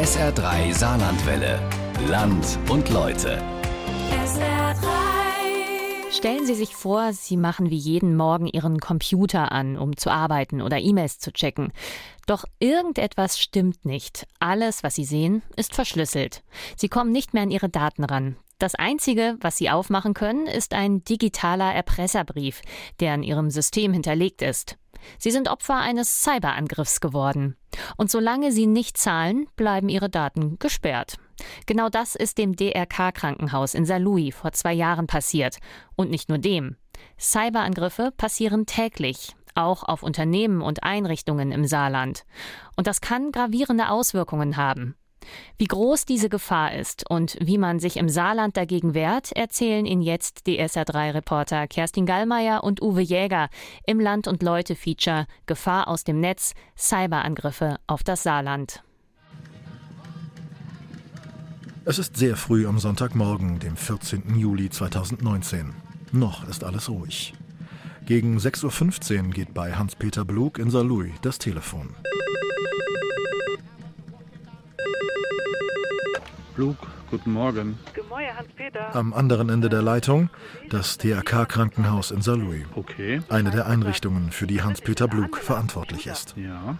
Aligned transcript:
SR3 0.00 0.72
Saarlandwelle. 0.72 1.60
Land 2.08 2.58
und 2.70 2.88
Leute. 2.88 3.36
SR3. 4.24 4.86
Stellen 6.10 6.46
Sie 6.46 6.54
sich 6.54 6.74
vor, 6.74 7.12
Sie 7.12 7.36
machen 7.36 7.68
wie 7.68 7.76
jeden 7.76 8.16
Morgen 8.16 8.46
Ihren 8.46 8.80
Computer 8.80 9.52
an, 9.52 9.76
um 9.76 9.98
zu 9.98 10.08
arbeiten 10.08 10.62
oder 10.62 10.78
E-Mails 10.78 11.18
zu 11.18 11.34
checken. 11.34 11.70
Doch 12.26 12.46
irgendetwas 12.60 13.38
stimmt 13.38 13.84
nicht. 13.84 14.26
Alles, 14.38 14.82
was 14.82 14.94
Sie 14.94 15.04
sehen, 15.04 15.42
ist 15.56 15.74
verschlüsselt. 15.74 16.42
Sie 16.78 16.88
kommen 16.88 17.12
nicht 17.12 17.34
mehr 17.34 17.42
an 17.42 17.50
Ihre 17.50 17.68
Daten 17.68 18.04
ran. 18.04 18.36
Das 18.58 18.74
Einzige, 18.74 19.36
was 19.42 19.58
Sie 19.58 19.68
aufmachen 19.68 20.14
können, 20.14 20.46
ist 20.46 20.72
ein 20.72 21.04
digitaler 21.04 21.74
Erpresserbrief, 21.74 22.62
der 23.00 23.12
an 23.12 23.22
Ihrem 23.22 23.50
System 23.50 23.92
hinterlegt 23.92 24.40
ist. 24.40 24.78
Sie 25.18 25.30
sind 25.30 25.48
Opfer 25.48 25.76
eines 25.76 26.22
Cyberangriffs 26.22 27.00
geworden. 27.00 27.56
Und 27.96 28.10
solange 28.10 28.52
Sie 28.52 28.66
nicht 28.66 28.96
zahlen, 28.96 29.46
bleiben 29.56 29.88
Ihre 29.88 30.10
Daten 30.10 30.58
gesperrt. 30.58 31.16
Genau 31.66 31.88
das 31.88 32.14
ist 32.14 32.38
dem 32.38 32.56
DRK-Krankenhaus 32.56 33.74
in 33.74 33.86
Saarlouis 33.86 34.34
vor 34.34 34.52
zwei 34.52 34.72
Jahren 34.72 35.06
passiert. 35.06 35.58
Und 35.96 36.10
nicht 36.10 36.28
nur 36.28 36.38
dem. 36.38 36.76
Cyberangriffe 37.18 38.12
passieren 38.16 38.66
täglich, 38.66 39.34
auch 39.54 39.82
auf 39.82 40.02
Unternehmen 40.02 40.62
und 40.62 40.82
Einrichtungen 40.82 41.52
im 41.52 41.64
Saarland. 41.66 42.24
Und 42.76 42.86
das 42.86 43.00
kann 43.00 43.32
gravierende 43.32 43.88
Auswirkungen 43.88 44.56
haben. 44.56 44.96
Wie 45.58 45.66
groß 45.66 46.04
diese 46.04 46.28
Gefahr 46.28 46.74
ist 46.74 47.08
und 47.08 47.36
wie 47.40 47.58
man 47.58 47.78
sich 47.78 47.96
im 47.96 48.08
Saarland 48.08 48.56
dagegen 48.56 48.94
wehrt, 48.94 49.32
erzählen 49.32 49.86
Ihnen 49.86 50.02
jetzt 50.02 50.46
die 50.46 50.60
SR3-Reporter 50.60 51.66
Kerstin 51.68 52.06
Gallmeier 52.06 52.64
und 52.64 52.82
Uwe 52.82 53.02
Jäger 53.02 53.48
im 53.86 54.00
Land- 54.00 54.28
und 54.28 54.42
Leute-Feature 54.42 55.26
Gefahr 55.46 55.88
aus 55.88 56.04
dem 56.04 56.20
Netz, 56.20 56.54
Cyberangriffe 56.76 57.78
auf 57.86 58.02
das 58.02 58.22
Saarland. 58.22 58.82
Es 61.84 61.98
ist 61.98 62.16
sehr 62.16 62.36
früh 62.36 62.66
am 62.66 62.78
Sonntagmorgen, 62.78 63.58
dem 63.58 63.76
14. 63.76 64.38
Juli 64.38 64.70
2019. 64.70 65.74
Noch 66.12 66.46
ist 66.48 66.62
alles 66.62 66.88
ruhig. 66.88 67.34
Gegen 68.06 68.38
6.15 68.38 69.26
Uhr 69.26 69.30
geht 69.30 69.54
bei 69.54 69.72
Hans-Peter 69.74 70.24
Blug 70.24 70.58
in 70.58 70.70
Saarlouis 70.70 71.12
das 71.22 71.38
Telefon. 71.38 71.94
Blug, 76.60 76.76
guten 77.08 77.32
Morgen. 77.32 77.78
Am 78.92 79.14
anderen 79.14 79.48
Ende 79.48 79.70
der 79.70 79.80
Leitung 79.80 80.28
das 80.68 80.98
DRK-Krankenhaus 80.98 82.10
in 82.10 82.20
Saarlouis. 82.20 82.66
Okay, 82.74 83.22
Eine 83.30 83.50
der 83.50 83.64
Einrichtungen, 83.66 84.30
für 84.30 84.46
die 84.46 84.60
Hans-Peter 84.60 85.08
Blug 85.08 85.38
verantwortlich 85.38 86.06
ist. 86.06 86.34
ja, 86.36 86.76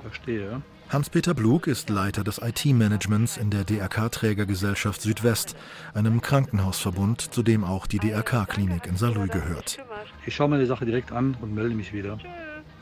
verstehe. 0.00 0.62
Hans-Peter 0.88 1.34
Blug 1.34 1.66
ist 1.66 1.90
Leiter 1.90 2.24
des 2.24 2.38
IT-Managements 2.38 3.36
in 3.36 3.50
der 3.50 3.64
DRK-Trägergesellschaft 3.64 5.02
Südwest, 5.02 5.54
einem 5.92 6.22
Krankenhausverbund, 6.22 7.20
zu 7.20 7.42
dem 7.42 7.64
auch 7.64 7.86
die 7.86 7.98
DRK-Klinik 7.98 8.86
in 8.86 8.96
Saarlouis 8.96 9.30
gehört. 9.30 9.78
Ich 10.24 10.34
schaue 10.34 10.48
mir 10.48 10.58
die 10.58 10.64
Sache 10.64 10.86
direkt 10.86 11.12
an 11.12 11.36
und 11.42 11.54
melde 11.54 11.74
mich 11.74 11.92
wieder. 11.92 12.16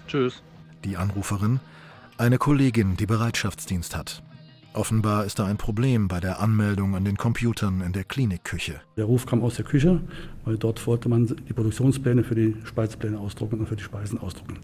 Tschüss. 0.07 0.45
Die 0.85 0.97
Anruferin, 0.97 1.59
eine 2.19 2.39
Kollegin, 2.39 2.97
die 2.97 3.07
Bereitschaftsdienst 3.07 3.97
hat. 3.97 4.23
Offenbar 4.75 5.25
ist 5.25 5.39
da 5.39 5.47
ein 5.47 5.57
Problem 5.57 6.09
bei 6.09 6.19
der 6.19 6.41
Anmeldung 6.41 6.97
an 6.97 7.05
den 7.05 7.17
Computern 7.17 7.81
in 7.81 7.93
der 7.93 8.03
Klinikküche. 8.03 8.81
Der 8.97 9.05
Ruf 9.05 9.25
kam 9.25 9.41
aus 9.45 9.55
der 9.55 9.65
Küche, 9.65 10.01
weil 10.45 10.59
dort 10.59 10.85
wollte 10.89 11.09
man 11.09 11.27
die 11.27 11.53
Produktionspläne 11.53 12.25
für 12.25 12.35
die 12.35 12.57
Speisepläne 12.65 13.17
ausdrucken 13.17 13.61
und 13.61 13.69
für 13.69 13.77
die 13.77 13.85
Speisen 13.85 14.19
ausdrucken. 14.19 14.59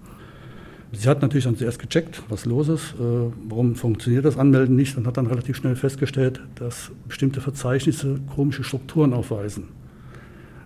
Sie 0.91 1.09
hat 1.09 1.23
natürlich 1.23 1.45
dann 1.45 1.57
zuerst 1.57 1.79
gecheckt, 1.79 2.25
was 2.29 2.45
los 2.45 2.69
ist, 2.69 2.95
äh, 2.95 3.31
warum 3.49 3.77
funktioniert 3.77 4.25
das 4.25 4.37
Anmelden 4.37 4.75
nicht 4.75 4.97
und 4.97 5.07
hat 5.07 5.17
dann 5.17 5.29
relativ 5.29 5.57
schnell 5.57 5.77
festgestellt, 5.77 6.41
dass 6.57 6.91
bestimmte 7.07 7.41
Verzeichnisse 7.41 8.19
komische 8.35 8.65
Strukturen 8.65 9.13
aufweisen. 9.13 9.69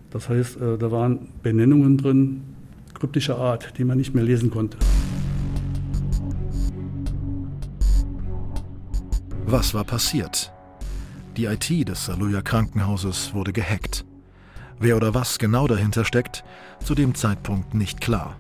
Das 0.09 0.31
heißt, 0.31 0.57
äh, 0.57 0.79
da 0.79 0.91
waren 0.91 1.29
Benennungen 1.43 1.99
drin, 1.99 2.41
kryptischer 2.95 3.37
Art, 3.37 3.75
die 3.77 3.85
man 3.85 3.99
nicht 3.99 4.15
mehr 4.15 4.25
lesen 4.25 4.51
konnte. 4.51 4.79
Was 9.47 9.75
war 9.75 9.85
passiert? 9.85 10.51
Die 11.37 11.45
IT 11.45 11.69
des 11.87 12.07
Saarlouier 12.07 12.41
Krankenhauses 12.41 13.35
wurde 13.35 13.53
gehackt. 13.53 14.07
Wer 14.79 14.97
oder 14.97 15.13
was 15.13 15.39
genau 15.39 15.67
dahinter 15.67 16.07
steckt, 16.07 16.45
zu 16.83 16.95
dem 16.95 17.15
Zeitpunkt 17.15 17.75
nicht 17.75 18.01
klar. 18.01 18.37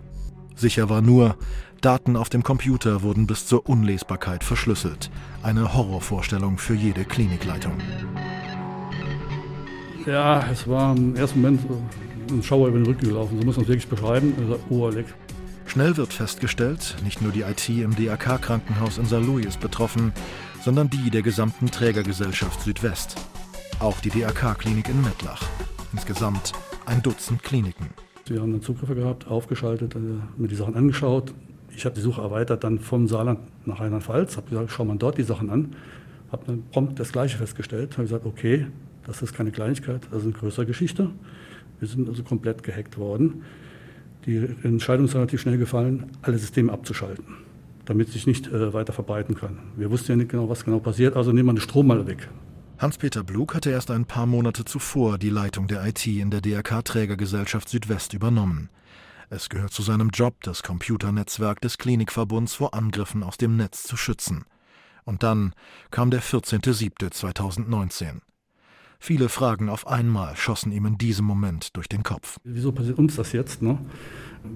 Sicher 0.56 0.88
war 0.88 1.02
nur, 1.02 1.36
Daten 1.82 2.16
auf 2.16 2.30
dem 2.30 2.42
Computer 2.42 3.02
wurden 3.02 3.26
bis 3.26 3.46
zur 3.46 3.68
Unlesbarkeit 3.68 4.42
verschlüsselt. 4.42 5.10
Eine 5.42 5.74
Horrorvorstellung 5.74 6.56
für 6.56 6.74
jede 6.74 7.04
Klinikleitung. 7.04 7.74
Ja, 10.06 10.42
es 10.50 10.66
war 10.66 10.96
im 10.96 11.16
ersten 11.16 11.42
Moment 11.42 11.60
äh, 11.70 12.32
ein 12.32 12.42
Schauer 12.42 12.68
über 12.68 12.78
den 12.78 12.86
Rücken 12.86 13.08
gelaufen, 13.08 13.38
so 13.38 13.44
muss 13.44 13.56
man 13.56 13.64
es 13.64 13.68
wirklich 13.68 13.88
beschreiben. 13.88 14.32
Oh. 14.70 14.90
Schnell 15.66 15.96
wird 15.96 16.12
festgestellt, 16.12 16.96
nicht 17.02 17.20
nur 17.20 17.32
die 17.32 17.42
IT 17.42 17.68
im 17.68 17.96
DRK-Krankenhaus 17.96 18.98
in 18.98 19.06
Saarlouis 19.06 19.46
ist 19.46 19.60
betroffen, 19.60 20.12
sondern 20.62 20.88
die 20.88 21.10
der 21.10 21.22
gesamten 21.22 21.70
Trägergesellschaft 21.70 22.60
Südwest. 22.60 23.16
Auch 23.80 24.00
die 24.00 24.10
DRK-Klinik 24.10 24.88
in 24.88 25.02
Mettlach. 25.02 25.42
Insgesamt 25.92 26.52
ein 26.86 27.02
Dutzend 27.02 27.42
Kliniken. 27.42 27.88
Wir 28.26 28.40
haben 28.40 28.52
dann 28.52 28.62
Zugriffe 28.62 28.94
gehabt, 28.94 29.26
aufgeschaltet, 29.26 29.94
äh, 29.96 29.98
mir 30.36 30.48
die 30.48 30.54
Sachen 30.54 30.76
angeschaut. 30.76 31.34
Ich 31.76 31.84
habe 31.84 31.94
die 31.94 32.00
Suche 32.00 32.22
erweitert 32.22 32.62
dann 32.62 32.78
vom 32.78 33.08
Saarland 33.08 33.40
nach 33.66 33.80
Rheinland-Pfalz, 33.80 34.36
habe 34.36 34.48
gesagt, 34.48 34.70
schau 34.70 34.84
mal 34.84 34.96
dort 34.96 35.18
die 35.18 35.24
Sachen 35.24 35.50
an. 35.50 35.74
Habe 36.30 36.44
dann 36.46 36.62
prompt 36.70 37.00
das 37.00 37.12
Gleiche 37.12 37.36
festgestellt, 37.36 37.92
habe 37.94 38.04
gesagt, 38.04 38.26
okay, 38.26 38.66
das 39.06 39.22
ist 39.22 39.34
keine 39.34 39.50
Kleinigkeit, 39.50 40.02
das 40.10 40.20
ist 40.20 40.24
eine 40.24 40.32
größere 40.32 40.66
Geschichte. 40.66 41.10
Wir 41.80 41.88
sind 41.88 42.08
also 42.08 42.22
komplett 42.22 42.62
gehackt 42.62 42.96
worden. 42.96 43.42
Die 44.26 44.36
Entscheidung 44.62 45.06
ist 45.06 45.14
relativ 45.14 45.40
schnell 45.42 45.58
gefallen, 45.58 46.10
alle 46.22 46.38
Systeme 46.38 46.72
abzuschalten, 46.72 47.24
damit 47.84 48.08
sich 48.10 48.26
nicht 48.26 48.46
äh, 48.46 48.72
weiter 48.72 48.92
verbreiten 48.92 49.34
kann. 49.34 49.58
Wir 49.76 49.90
wussten 49.90 50.12
ja 50.12 50.16
nicht 50.16 50.30
genau, 50.30 50.48
was 50.48 50.64
genau 50.64 50.78
passiert, 50.78 51.16
also 51.16 51.32
nehmen 51.32 51.48
wir 51.48 51.54
den 51.54 51.60
Strom 51.60 51.88
mal 51.88 52.06
weg. 52.06 52.28
Hans-Peter 52.78 53.22
Blug 53.22 53.54
hatte 53.54 53.70
erst 53.70 53.90
ein 53.90 54.06
paar 54.06 54.26
Monate 54.26 54.64
zuvor 54.64 55.18
die 55.18 55.30
Leitung 55.30 55.68
der 55.68 55.86
IT 55.86 56.06
in 56.06 56.30
der 56.30 56.40
DRK-Trägergesellschaft 56.40 57.68
Südwest 57.68 58.14
übernommen. 58.14 58.70
Es 59.30 59.48
gehört 59.48 59.72
zu 59.72 59.82
seinem 59.82 60.10
Job, 60.10 60.36
das 60.42 60.62
Computernetzwerk 60.62 61.60
des 61.60 61.78
Klinikverbunds 61.78 62.54
vor 62.54 62.74
Angriffen 62.74 63.22
aus 63.22 63.36
dem 63.36 63.56
Netz 63.56 63.84
zu 63.84 63.96
schützen. 63.96 64.44
Und 65.04 65.22
dann 65.22 65.54
kam 65.90 66.10
der 66.10 66.22
14.07.2019. 66.22 68.20
Viele 69.06 69.28
Fragen 69.28 69.68
auf 69.68 69.86
einmal 69.86 70.34
schossen 70.34 70.72
ihm 70.72 70.86
in 70.86 70.96
diesem 70.96 71.26
Moment 71.26 71.76
durch 71.76 71.88
den 71.90 72.02
Kopf. 72.02 72.38
Wieso 72.42 72.72
passiert 72.72 72.96
uns 72.96 73.16
das 73.16 73.32
jetzt? 73.32 73.60
Ne? 73.60 73.76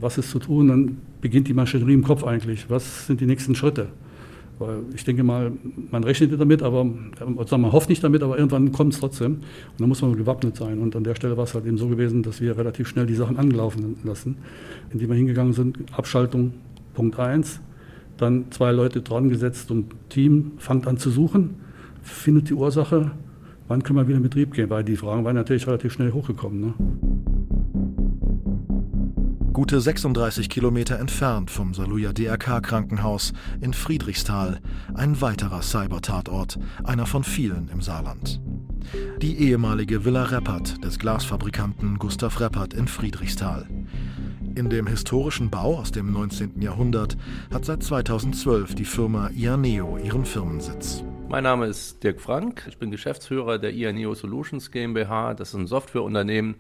Was 0.00 0.16
ist 0.16 0.31
zu 0.31 0.38
tun? 0.38 0.69
Dann 0.69 0.98
beginnt 1.20 1.48
die 1.48 1.53
Maschinerie 1.53 1.92
im 1.92 2.03
Kopf 2.03 2.25
eigentlich. 2.25 2.70
Was 2.70 3.06
sind 3.06 3.20
die 3.20 3.26
nächsten 3.26 3.54
Schritte? 3.54 3.88
Weil 4.59 4.84
ich 4.94 5.04
denke 5.04 5.22
mal, 5.22 5.53
man 5.91 6.03
rechnet 6.03 6.41
damit, 6.41 6.62
aber 6.62 6.86
sagen, 7.44 7.60
man 7.60 7.72
hofft 7.72 7.91
nicht 7.91 8.03
damit, 8.03 8.22
aber 8.22 8.38
irgendwann 8.38 8.72
kommt 8.72 8.94
es 8.94 9.00
trotzdem. 9.00 9.32
Und 9.34 9.81
dann 9.81 9.88
muss 9.91 10.00
man 10.00 10.16
gewappnet 10.16 10.56
sein. 10.56 10.78
Und 10.78 10.97
an 10.97 11.04
der 11.04 11.15
Stelle 11.15 11.36
war 11.36 11.44
es 11.44 11.53
halt 11.53 11.66
eben 11.66 11.76
so 11.76 11.88
gewesen, 11.88 12.22
dass 12.22 12.41
wir 12.41 12.56
relativ 12.56 12.88
schnell 12.88 13.04
die 13.04 13.16
Sachen 13.16 13.36
angelaufen 13.36 13.98
lassen, 14.03 14.38
indem 14.91 15.10
wir 15.10 15.16
hingegangen 15.16 15.53
sind. 15.53 15.76
Abschaltung 15.92 16.54
Punkt 16.94 17.19
1, 17.19 17.60
dann 18.16 18.50
zwei 18.50 18.72
Leute 18.72 19.03
dran 19.03 19.28
gesetzt 19.28 19.70
und 19.70 19.92
Team 20.09 20.53
fangt 20.56 20.86
an 20.86 20.97
zu 20.97 21.10
suchen, 21.10 21.56
findet 22.00 22.48
die 22.48 22.54
Ursache, 22.54 23.10
wann 23.69 23.83
können 23.83 23.99
wir 23.99 24.09
wieder 24.09 24.17
in 24.17 24.23
Betrieb 24.23 24.53
gehen, 24.53 24.71
weil 24.71 24.83
die 24.83 24.97
Fragen 24.97 25.25
waren 25.25 25.37
natürlich 25.37 25.67
relativ 25.67 25.93
schnell 25.93 26.12
hochgekommen. 26.12 26.61
Ne? 26.61 26.75
Gute 29.53 29.81
36 29.81 30.49
Kilometer 30.49 30.99
entfernt 30.99 31.51
vom 31.51 31.75
Saarlouier 31.75 32.12
DRK-Krankenhaus 32.12 33.33
in 33.61 33.75
Friedrichsthal 33.75 34.61
ein 34.95 35.21
weiterer 35.21 35.63
Cyber-Tatort, 35.63 36.59
einer 36.84 37.07
von 37.07 37.25
vielen 37.25 37.69
im 37.69 37.81
Saarland. 37.81 38.41
Die 39.21 39.37
ehemalige 39.37 40.04
Villa 40.04 40.22
Reppert 40.25 40.83
des 40.84 40.98
Glasfabrikanten 40.98 41.98
Gustav 41.98 42.41
Reppert 42.41 42.72
in 42.72 42.87
Friedrichsthal. 42.87 43.66
In 44.54 44.71
dem 44.71 44.87
historischen 44.87 45.51
Bau 45.51 45.77
aus 45.77 45.92
dem 45.92 46.13
19. 46.13 46.63
Jahrhundert 46.63 47.16
hat 47.53 47.65
seit 47.65 47.83
2012 47.83 48.77
die 48.77 48.84
Firma 48.84 49.28
Ianeo 49.31 49.98
ihren 49.98 50.25
Firmensitz. 50.25 51.04
Mein 51.30 51.45
Name 51.45 51.66
ist 51.66 52.03
Dirk 52.03 52.22
Frank. 52.22 52.65
Ich 52.69 52.78
bin 52.78 52.91
Geschäftsführer 52.91 53.59
der 53.59 53.75
IANEO 53.75 54.15
Solutions 54.15 54.71
GmbH. 54.71 55.34
Das 55.34 55.51
ist 55.51 55.54
ein 55.57 55.66
Softwareunternehmen 55.66 56.54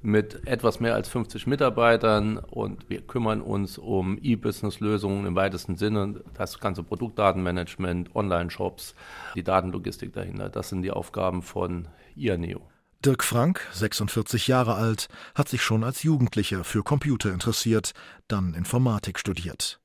mit 0.00 0.46
etwas 0.46 0.80
mehr 0.80 0.94
als 0.94 1.10
50 1.10 1.46
Mitarbeitern 1.46 2.38
und 2.38 2.88
wir 2.88 3.02
kümmern 3.02 3.42
uns 3.42 3.76
um 3.76 4.18
E-Business-Lösungen 4.22 5.26
im 5.26 5.36
weitesten 5.36 5.76
Sinne. 5.76 6.22
Das 6.32 6.58
ganze 6.58 6.82
Produktdatenmanagement, 6.82 8.16
Online-Shops, 8.16 8.94
die 9.34 9.42
Datenlogistik 9.42 10.14
dahinter. 10.14 10.48
Das 10.48 10.70
sind 10.70 10.80
die 10.80 10.90
Aufgaben 10.90 11.42
von 11.42 11.88
IANEO. 12.16 12.62
Dirk 13.04 13.24
Frank, 13.24 13.68
46 13.72 14.48
Jahre 14.48 14.76
alt, 14.76 15.08
hat 15.34 15.50
sich 15.50 15.60
schon 15.60 15.84
als 15.84 16.02
Jugendlicher 16.02 16.64
für 16.64 16.82
Computer 16.82 17.30
interessiert, 17.30 17.92
dann 18.26 18.54
Informatik 18.54 19.18
studiert. 19.18 19.83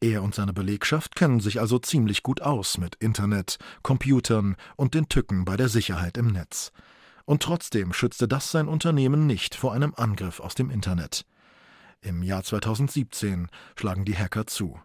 Er 0.00 0.22
und 0.22 0.34
seine 0.34 0.52
Belegschaft 0.52 1.16
kennen 1.16 1.40
sich 1.40 1.58
also 1.58 1.78
ziemlich 1.78 2.22
gut 2.22 2.42
aus 2.42 2.76
mit 2.76 2.96
Internet, 2.96 3.56
Computern 3.82 4.56
und 4.76 4.94
den 4.94 5.08
Tücken 5.08 5.46
bei 5.46 5.56
der 5.56 5.68
Sicherheit 5.68 6.18
im 6.18 6.28
Netz. 6.28 6.70
Und 7.24 7.42
trotzdem 7.42 7.92
schützte 7.92 8.28
das 8.28 8.50
sein 8.50 8.68
Unternehmen 8.68 9.26
nicht 9.26 9.54
vor 9.54 9.72
einem 9.72 9.94
Angriff 9.96 10.40
aus 10.40 10.54
dem 10.54 10.70
Internet. 10.70 11.24
Im 12.02 12.22
Jahr 12.22 12.42
2017 12.42 13.48
schlagen 13.74 14.04
die 14.04 14.16
Hacker 14.16 14.46
zu. 14.46 14.78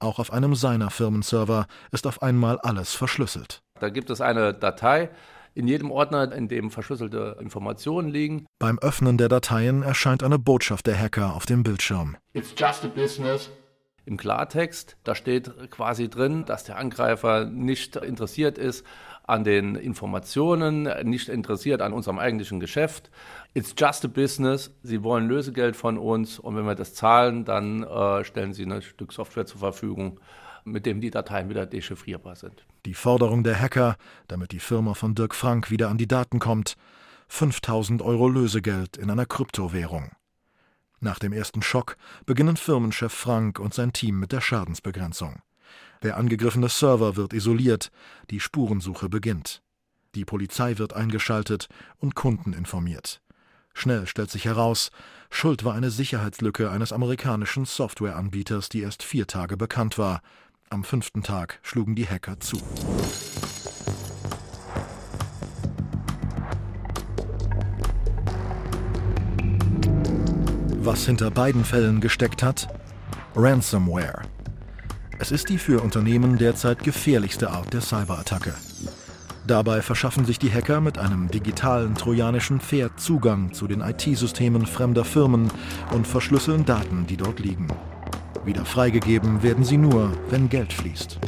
Auch 0.00 0.18
auf 0.18 0.32
einem 0.32 0.56
seiner 0.56 0.90
Firmenserver 0.90 1.66
ist 1.92 2.06
auf 2.06 2.20
einmal 2.20 2.58
alles 2.58 2.92
verschlüsselt. 2.92 3.62
Da 3.80 3.88
gibt 3.88 4.10
es 4.10 4.20
eine 4.20 4.52
Datei, 4.52 5.10
in 5.54 5.68
jedem 5.68 5.92
Ordner, 5.92 6.32
in 6.32 6.48
dem 6.48 6.72
verschlüsselte 6.72 7.36
Informationen 7.40 8.08
liegen. 8.08 8.46
Beim 8.58 8.80
Öffnen 8.80 9.16
der 9.16 9.28
Dateien 9.28 9.82
erscheint 9.82 10.24
eine 10.24 10.38
Botschaft 10.38 10.88
der 10.88 10.98
Hacker 10.98 11.34
auf 11.34 11.46
dem 11.46 11.62
Bildschirm. 11.62 12.16
It's 12.32 12.52
just 12.58 12.84
a 12.84 12.88
business. 12.88 13.48
Im 14.06 14.16
Klartext, 14.16 14.96
da 15.04 15.14
steht 15.14 15.70
quasi 15.70 16.10
drin, 16.10 16.44
dass 16.44 16.64
der 16.64 16.76
Angreifer 16.76 17.46
nicht 17.46 17.96
interessiert 17.96 18.58
ist 18.58 18.84
an 19.26 19.44
den 19.44 19.74
Informationen, 19.74 20.82
nicht 21.08 21.30
interessiert 21.30 21.80
an 21.80 21.94
unserem 21.94 22.18
eigentlichen 22.18 22.60
Geschäft. 22.60 23.10
It's 23.54 23.74
just 23.76 24.04
a 24.04 24.08
business. 24.08 24.74
Sie 24.82 25.02
wollen 25.02 25.26
Lösegeld 25.26 25.76
von 25.76 25.96
uns 25.96 26.38
und 26.38 26.56
wenn 26.56 26.66
wir 26.66 26.74
das 26.74 26.92
zahlen, 26.92 27.46
dann 27.46 27.82
äh, 27.84 28.24
stellen 28.24 28.52
sie 28.52 28.64
ein 28.64 28.82
Stück 28.82 29.12
Software 29.12 29.46
zur 29.46 29.60
Verfügung, 29.60 30.20
mit 30.64 30.84
dem 30.84 31.00
die 31.00 31.10
Dateien 31.10 31.48
wieder 31.48 31.64
dechiffrierbar 31.64 32.36
sind. 32.36 32.66
Die 32.84 32.94
Forderung 32.94 33.44
der 33.44 33.58
Hacker, 33.58 33.96
damit 34.28 34.52
die 34.52 34.58
Firma 34.58 34.92
von 34.92 35.14
Dirk 35.14 35.34
Frank 35.34 35.70
wieder 35.70 35.88
an 35.88 35.96
die 35.96 36.08
Daten 36.08 36.38
kommt, 36.38 36.76
5000 37.28 38.02
Euro 38.02 38.28
Lösegeld 38.28 38.98
in 38.98 39.10
einer 39.10 39.24
Kryptowährung. 39.26 40.10
Nach 41.04 41.18
dem 41.18 41.34
ersten 41.34 41.60
Schock 41.60 41.98
beginnen 42.24 42.56
Firmenchef 42.56 43.12
Frank 43.12 43.58
und 43.58 43.74
sein 43.74 43.92
Team 43.92 44.18
mit 44.18 44.32
der 44.32 44.40
Schadensbegrenzung. 44.40 45.42
Der 46.02 46.16
angegriffene 46.16 46.70
Server 46.70 47.14
wird 47.14 47.34
isoliert, 47.34 47.90
die 48.30 48.40
Spurensuche 48.40 49.10
beginnt. 49.10 49.60
Die 50.14 50.24
Polizei 50.24 50.78
wird 50.78 50.94
eingeschaltet 50.94 51.68
und 51.98 52.14
Kunden 52.14 52.54
informiert. 52.54 53.20
Schnell 53.74 54.06
stellt 54.06 54.30
sich 54.30 54.46
heraus, 54.46 54.90
Schuld 55.28 55.62
war 55.62 55.74
eine 55.74 55.90
Sicherheitslücke 55.90 56.70
eines 56.70 56.90
amerikanischen 56.90 57.66
Softwareanbieters, 57.66 58.70
die 58.70 58.80
erst 58.80 59.02
vier 59.02 59.26
Tage 59.26 59.58
bekannt 59.58 59.98
war. 59.98 60.22
Am 60.70 60.84
fünften 60.84 61.22
Tag 61.22 61.58
schlugen 61.60 61.96
die 61.96 62.08
Hacker 62.08 62.40
zu. 62.40 62.56
Was 70.84 71.06
hinter 71.06 71.30
beiden 71.30 71.64
Fällen 71.64 72.02
gesteckt 72.02 72.42
hat? 72.42 72.68
Ransomware. 73.34 74.20
Es 75.18 75.32
ist 75.32 75.48
die 75.48 75.56
für 75.56 75.80
Unternehmen 75.80 76.36
derzeit 76.36 76.84
gefährlichste 76.84 77.48
Art 77.48 77.72
der 77.72 77.80
Cyberattacke. 77.80 78.52
Dabei 79.46 79.80
verschaffen 79.80 80.26
sich 80.26 80.38
die 80.38 80.52
Hacker 80.52 80.82
mit 80.82 80.98
einem 80.98 81.30
digitalen 81.30 81.94
trojanischen 81.94 82.60
Pferd 82.60 83.00
Zugang 83.00 83.54
zu 83.54 83.66
den 83.66 83.80
IT-Systemen 83.80 84.66
fremder 84.66 85.06
Firmen 85.06 85.50
und 85.92 86.06
verschlüsseln 86.06 86.66
Daten, 86.66 87.06
die 87.06 87.16
dort 87.16 87.40
liegen. 87.40 87.68
Wieder 88.44 88.66
freigegeben 88.66 89.42
werden 89.42 89.64
sie 89.64 89.78
nur, 89.78 90.12
wenn 90.28 90.50
Geld 90.50 90.74
fließt. 90.74 91.18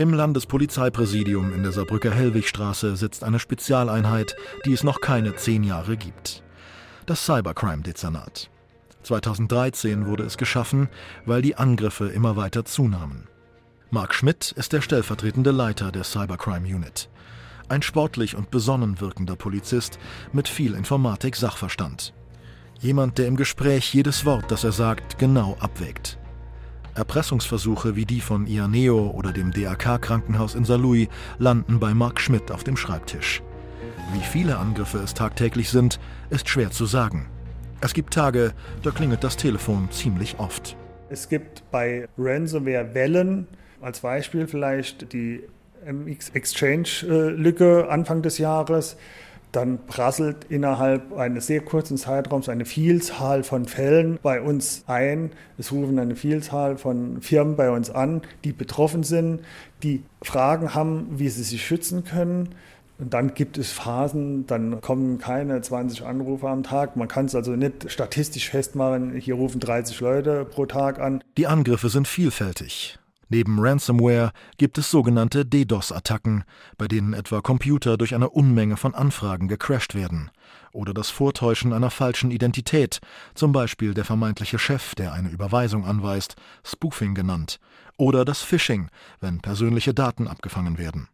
Im 0.00 0.14
Landespolizeipräsidium 0.14 1.52
in 1.52 1.62
der 1.62 1.72
Saarbrücker 1.72 2.10
Hellwigstraße 2.10 2.96
sitzt 2.96 3.22
eine 3.22 3.38
Spezialeinheit, 3.38 4.34
die 4.64 4.72
es 4.72 4.82
noch 4.82 5.02
keine 5.02 5.36
zehn 5.36 5.62
Jahre 5.62 5.98
gibt. 5.98 6.42
Das 7.04 7.26
Cybercrime-Dezernat. 7.26 8.48
2013 9.02 10.06
wurde 10.06 10.22
es 10.22 10.38
geschaffen, 10.38 10.88
weil 11.26 11.42
die 11.42 11.56
Angriffe 11.56 12.08
immer 12.08 12.34
weiter 12.36 12.64
zunahmen. 12.64 13.28
Marc 13.90 14.14
Schmidt 14.14 14.52
ist 14.52 14.72
der 14.72 14.80
stellvertretende 14.80 15.50
Leiter 15.50 15.92
der 15.92 16.04
Cybercrime 16.04 16.66
Unit. 16.66 17.10
Ein 17.68 17.82
sportlich 17.82 18.36
und 18.36 18.50
besonnen 18.50 19.02
wirkender 19.02 19.36
Polizist 19.36 19.98
mit 20.32 20.48
viel 20.48 20.72
Informatik-Sachverstand. 20.72 22.14
Jemand, 22.78 23.18
der 23.18 23.26
im 23.26 23.36
Gespräch 23.36 23.92
jedes 23.92 24.24
Wort, 24.24 24.50
das 24.50 24.64
er 24.64 24.72
sagt, 24.72 25.18
genau 25.18 25.58
abwägt. 25.60 26.19
Erpressungsversuche 26.94 27.96
wie 27.96 28.04
die 28.04 28.20
von 28.20 28.46
Ianeo 28.46 29.10
oder 29.10 29.32
dem 29.32 29.52
DRK-Krankenhaus 29.52 30.54
in 30.54 30.64
Saarlouis 30.64 31.08
landen 31.38 31.80
bei 31.80 31.94
Mark 31.94 32.20
Schmidt 32.20 32.50
auf 32.50 32.64
dem 32.64 32.76
Schreibtisch. 32.76 33.42
Wie 34.12 34.24
viele 34.24 34.58
Angriffe 34.58 34.98
es 34.98 35.14
tagtäglich 35.14 35.70
sind, 35.70 36.00
ist 36.30 36.48
schwer 36.48 36.70
zu 36.70 36.86
sagen. 36.86 37.28
Es 37.80 37.94
gibt 37.94 38.12
Tage, 38.12 38.52
da 38.82 38.90
klingelt 38.90 39.24
das 39.24 39.36
Telefon 39.36 39.88
ziemlich 39.90 40.38
oft. 40.38 40.76
Es 41.08 41.28
gibt 41.28 41.62
bei 41.70 42.08
Ransomware 42.18 42.94
Wellen, 42.94 43.46
als 43.80 44.00
Beispiel 44.00 44.46
vielleicht 44.46 45.12
die 45.12 45.42
MX 45.84 46.30
Exchange-Lücke 46.30 47.88
Anfang 47.88 48.22
des 48.22 48.38
Jahres 48.38 48.96
dann 49.52 49.84
prasselt 49.86 50.46
innerhalb 50.48 51.12
eines 51.16 51.46
sehr 51.46 51.60
kurzen 51.60 51.96
Zeitraums 51.96 52.48
eine 52.48 52.64
Vielzahl 52.64 53.42
von 53.42 53.66
Fällen 53.66 54.18
bei 54.22 54.40
uns 54.40 54.84
ein. 54.86 55.32
Es 55.58 55.72
rufen 55.72 55.98
eine 55.98 56.16
Vielzahl 56.16 56.78
von 56.78 57.20
Firmen 57.20 57.56
bei 57.56 57.70
uns 57.70 57.90
an, 57.90 58.22
die 58.44 58.52
betroffen 58.52 59.02
sind, 59.02 59.40
die 59.82 60.02
Fragen 60.22 60.74
haben, 60.74 61.06
wie 61.18 61.28
sie 61.28 61.42
sich 61.42 61.64
schützen 61.64 62.04
können. 62.04 62.50
Und 62.98 63.14
dann 63.14 63.32
gibt 63.32 63.56
es 63.56 63.72
Phasen, 63.72 64.46
dann 64.46 64.82
kommen 64.82 65.18
keine 65.18 65.62
20 65.62 66.04
Anrufe 66.04 66.48
am 66.48 66.62
Tag. 66.62 66.96
Man 66.96 67.08
kann 67.08 67.24
es 67.24 67.34
also 67.34 67.52
nicht 67.52 67.90
statistisch 67.90 68.50
festmachen, 68.50 69.14
hier 69.14 69.34
rufen 69.34 69.58
30 69.58 69.98
Leute 70.00 70.44
pro 70.44 70.66
Tag 70.66 71.00
an. 71.00 71.24
Die 71.38 71.46
Angriffe 71.46 71.88
sind 71.88 72.06
vielfältig. 72.06 72.99
Neben 73.32 73.60
Ransomware 73.60 74.32
gibt 74.58 74.76
es 74.76 74.90
sogenannte 74.90 75.46
DDoS-Attacken, 75.46 76.42
bei 76.76 76.88
denen 76.88 77.14
etwa 77.14 77.40
Computer 77.40 77.96
durch 77.96 78.16
eine 78.16 78.28
Unmenge 78.28 78.76
von 78.76 78.92
Anfragen 78.92 79.46
gecrashed 79.46 79.94
werden. 79.94 80.32
Oder 80.72 80.92
das 80.92 81.10
Vortäuschen 81.10 81.72
einer 81.72 81.90
falschen 81.90 82.32
Identität, 82.32 82.98
zum 83.34 83.52
Beispiel 83.52 83.94
der 83.94 84.04
vermeintliche 84.04 84.58
Chef, 84.58 84.96
der 84.96 85.12
eine 85.12 85.28
Überweisung 85.28 85.84
anweist, 85.84 86.34
Spoofing 86.64 87.14
genannt. 87.14 87.60
Oder 87.96 88.24
das 88.24 88.42
Phishing, 88.42 88.88
wenn 89.20 89.40
persönliche 89.40 89.94
Daten 89.94 90.26
abgefangen 90.26 90.76
werden. 90.76 91.06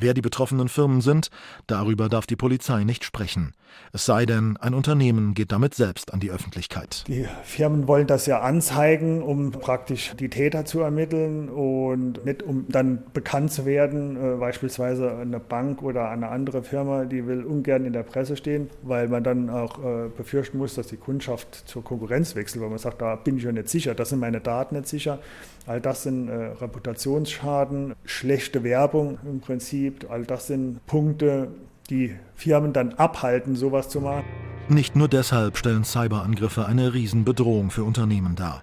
Wer 0.00 0.14
die 0.14 0.22
betroffenen 0.22 0.68
Firmen 0.68 1.02
sind, 1.02 1.30
darüber 1.66 2.08
darf 2.08 2.26
die 2.26 2.36
Polizei 2.36 2.84
nicht 2.84 3.04
sprechen. 3.04 3.52
Es 3.92 4.06
sei 4.06 4.24
denn, 4.24 4.56
ein 4.56 4.72
Unternehmen 4.72 5.34
geht 5.34 5.52
damit 5.52 5.74
selbst 5.74 6.14
an 6.14 6.20
die 6.20 6.30
Öffentlichkeit. 6.30 7.04
Die 7.06 7.26
Firmen 7.44 7.86
wollen 7.86 8.06
das 8.06 8.24
ja 8.24 8.40
anzeigen, 8.40 9.22
um 9.22 9.50
praktisch 9.50 10.14
die 10.18 10.30
Täter 10.30 10.64
zu 10.64 10.80
ermitteln 10.80 11.50
und 11.50 12.24
nicht 12.24 12.42
um 12.42 12.64
dann 12.68 13.02
bekannt 13.12 13.52
zu 13.52 13.66
werden. 13.66 14.16
Äh, 14.16 14.36
beispielsweise 14.36 15.16
eine 15.16 15.38
Bank 15.38 15.82
oder 15.82 16.08
eine 16.08 16.28
andere 16.28 16.62
Firma, 16.62 17.04
die 17.04 17.26
will 17.26 17.44
ungern 17.44 17.84
in 17.84 17.92
der 17.92 18.02
Presse 18.02 18.36
stehen, 18.36 18.70
weil 18.82 19.08
man 19.08 19.22
dann 19.22 19.50
auch 19.50 19.78
äh, 19.84 20.08
befürchten 20.08 20.56
muss, 20.56 20.74
dass 20.74 20.86
die 20.86 20.96
Kundschaft 20.96 21.68
zur 21.68 21.84
Konkurrenz 21.84 22.34
wechselt, 22.34 22.62
weil 22.62 22.70
man 22.70 22.78
sagt, 22.78 23.02
da 23.02 23.16
bin 23.16 23.36
ich 23.36 23.44
ja 23.44 23.52
nicht 23.52 23.68
sicher, 23.68 23.94
das 23.94 24.08
sind 24.08 24.18
meine 24.18 24.40
Daten 24.40 24.76
nicht 24.76 24.88
sicher. 24.88 25.18
All 25.66 25.80
das 25.80 26.04
sind 26.04 26.28
äh, 26.28 26.32
Reputationsschaden, 26.60 27.94
schlechte 28.04 28.64
Werbung 28.64 29.18
im 29.24 29.40
Prinzip. 29.40 30.06
All 30.10 30.24
das 30.24 30.46
sind 30.46 30.84
Punkte, 30.86 31.48
die 31.90 32.16
Firmen 32.34 32.72
dann 32.72 32.94
abhalten, 32.94 33.56
sowas 33.56 33.88
zu 33.88 34.00
machen. 34.00 34.24
Nicht 34.68 34.96
nur 34.96 35.08
deshalb 35.08 35.56
stellen 35.56 35.84
Cyberangriffe 35.84 36.66
eine 36.66 36.94
Riesenbedrohung 36.94 37.70
für 37.70 37.84
Unternehmen 37.84 38.36
dar. 38.36 38.62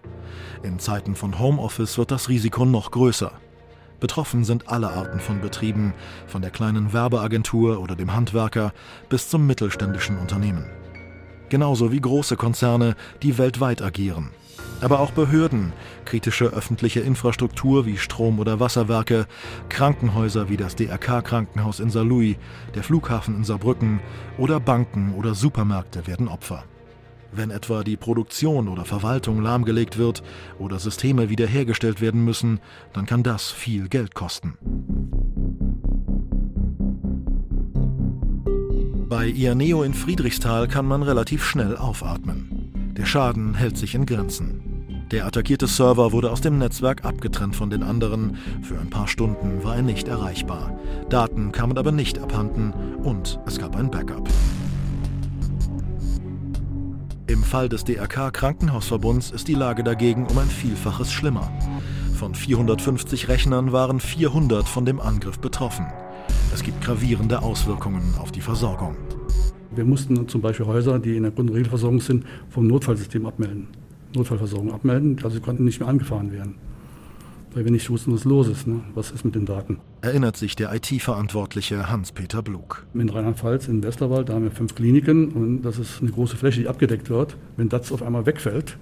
In 0.64 0.80
Zeiten 0.80 1.16
von 1.16 1.38
Homeoffice 1.38 1.98
wird 1.98 2.12
das 2.12 2.30
Risiko 2.30 2.66
noch 2.66 2.92
größer. 2.92 3.32
Betroffen 4.00 4.44
sind 4.44 4.70
alle 4.70 4.90
Arten 4.90 5.20
von 5.20 5.42
Betrieben, 5.42 5.94
von 6.28 6.42
der 6.42 6.52
kleinen 6.52 6.94
Werbeagentur 6.94 7.80
oder 7.82 7.96
dem 7.96 8.14
Handwerker 8.16 8.72
bis 9.10 9.30
zum 9.30 9.48
mittelständischen 9.48 10.18
Unternehmen. 10.18 10.66
Genauso 11.50 11.92
wie 11.92 12.02
große 12.02 12.38
Konzerne, 12.38 12.96
die 13.24 13.38
weltweit 13.38 13.82
agieren 13.82 14.30
aber 14.82 15.00
auch 15.00 15.12
Behörden, 15.12 15.74
kritische 16.06 16.46
öffentliche 16.46 17.00
Infrastruktur 17.00 17.86
wie 17.86 17.98
Strom- 17.98 18.40
oder 18.40 18.60
Wasserwerke, 18.60 19.28
Krankenhäuser 19.70 20.50
wie 20.50 20.58
das 20.58 20.76
DRK-Krankenhaus 20.76 21.80
in 21.80 21.90
Saarlouis, 21.90 22.38
der 22.76 22.84
Flughafen 22.84 23.36
in 23.36 23.44
Saarbrücken 23.44 24.00
oder 24.38 24.60
Banken 24.60 25.14
oder 25.16 25.36
Supermärkte 25.36 26.08
werden 26.08 26.28
Opfer. 26.28 26.64
Wenn 27.32 27.52
etwa 27.52 27.84
die 27.84 27.98
Produktion 27.98 28.68
oder 28.68 28.86
Verwaltung 28.86 29.42
lahmgelegt 29.42 29.98
wird 29.98 30.24
oder 30.60 30.80
Systeme 30.80 31.30
wiederhergestellt 31.30 32.02
werden 32.02 32.24
müssen, 32.24 32.60
dann 32.94 33.06
kann 33.06 33.24
das 33.24 33.52
viel 33.52 33.90
Geld 33.90 34.16
kosten. 34.16 34.58
Bei 39.10 39.28
Ianeo 39.28 39.84
in 39.84 39.94
Friedrichsthal 39.94 40.68
kann 40.68 40.86
man 40.86 41.02
relativ 41.04 41.44
schnell 41.44 41.78
aufatmen. 41.78 42.94
Der 42.98 43.06
Schaden 43.06 43.54
hält 43.54 43.78
sich 43.78 43.96
in 43.96 44.06
Grenzen. 44.06 44.67
Der 45.12 45.26
attackierte 45.26 45.68
Server 45.68 46.12
wurde 46.12 46.30
aus 46.30 46.42
dem 46.42 46.58
Netzwerk 46.58 47.06
abgetrennt 47.06 47.56
von 47.56 47.70
den 47.70 47.82
anderen. 47.82 48.38
Für 48.62 48.78
ein 48.78 48.90
paar 48.90 49.08
Stunden 49.08 49.64
war 49.64 49.78
er 49.78 49.82
nicht 49.82 50.10
erreichbar. 50.10 50.78
Daten 51.10 51.54
kamen 51.54 51.78
aber 51.78 51.94
nicht 51.94 52.20
abhanden 52.20 52.74
und 53.04 53.40
es 53.46 53.58
gab 53.58 53.78
ein 53.78 53.90
Backup. 53.90 54.28
Im 57.28 57.42
Fall 57.42 57.70
des 57.70 57.86
DRK 57.86 58.32
Krankenhausverbunds 58.34 59.32
ist 59.32 59.48
die 59.48 59.54
Lage 59.54 59.82
dagegen 59.82 60.28
um 60.28 60.38
ein 60.40 60.50
Vielfaches 60.50 61.14
schlimmer. 61.14 61.50
Von 62.16 62.36
450 62.36 63.30
Rechnern 63.30 63.72
waren 63.72 64.02
400 64.02 64.68
von 64.68 64.84
dem 64.84 65.00
Angriff 65.00 65.40
betroffen. 65.40 65.86
Es 66.54 66.64
gibt 66.64 66.82
gravierende 66.82 67.42
Auswirkungen 67.44 68.16
auf 68.20 68.34
die 68.34 68.42
Versorgung. 68.42 68.98
Wir 69.74 69.86
mussten 69.86 70.28
zum 70.28 70.42
Beispiel 70.42 70.66
Häuser, 70.66 71.00
die 71.00 71.16
in 71.16 71.24
der 71.24 71.32
Grund- 71.32 71.50
und 71.50 71.56
Regelversorgung 71.56 72.02
sind, 72.02 72.26
vom 72.50 72.68
Notfallsystem 72.68 73.26
abmelden. 73.26 73.68
Notfallversorgung 74.16 74.74
abmelden, 74.74 75.18
also 75.24 75.36
sie 75.36 75.42
konnten 75.42 75.66
nicht 75.66 75.80
mehr 75.80 75.90
angefahren 75.90 76.32
werden. 76.32 76.56
Weil 77.54 77.64
wir 77.64 77.72
nicht 77.72 77.90
wussten, 77.90 78.14
was 78.14 78.24
los 78.24 78.48
ist, 78.48 78.68
ne? 78.68 78.82
was 78.94 79.12
ist 79.12 79.26
mit 79.26 79.36
den 79.36 79.46
Daten. 79.46 79.80
Erinnert 80.02 80.38
sich 80.38 80.56
der 80.56 80.74
IT-Verantwortliche 80.74 81.90
Hans-Peter 81.90 82.42
Blug. 82.42 82.86
In 82.94 83.10
Rheinland-Pfalz, 83.10 83.68
in 83.68 83.82
Westerwald, 83.84 84.30
da 84.30 84.34
haben 84.34 84.44
wir 84.44 84.52
fünf 84.52 84.76
Kliniken 84.76 85.30
und 85.30 85.62
das 85.64 85.80
ist 85.80 86.02
eine 86.02 86.12
große 86.12 86.38
Fläche, 86.38 86.62
die 86.62 86.68
abgedeckt 86.68 87.10
wird. 87.10 87.38
Wenn 87.56 87.70
das 87.70 87.92
auf 87.92 88.04
einmal 88.04 88.26
wegfällt, 88.26 88.78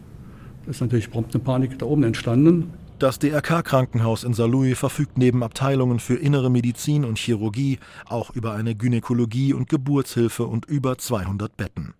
ist 0.67 0.81
natürlich 0.81 1.11
prompt 1.11 1.33
eine 1.33 1.43
Panik 1.43 1.79
da 1.79 1.85
oben 1.85 2.03
entstanden. 2.03 2.73
Das 2.97 3.19
DRK-Krankenhaus 3.19 4.23
in 4.23 4.33
Saarlouis 4.33 4.77
verfügt 4.77 5.17
neben 5.17 5.43
Abteilungen 5.43 5.99
für 5.99 6.15
innere 6.15 6.49
Medizin 6.49 7.03
und 7.03 7.17
Chirurgie 7.17 7.79
auch 8.07 8.29
über 8.29 8.53
eine 8.53 8.73
Gynäkologie 8.73 9.53
und 9.53 9.67
Geburtshilfe 9.67 10.45
und 10.45 10.65
über 10.65 10.97
200 10.97 11.57
Betten. 11.57 11.93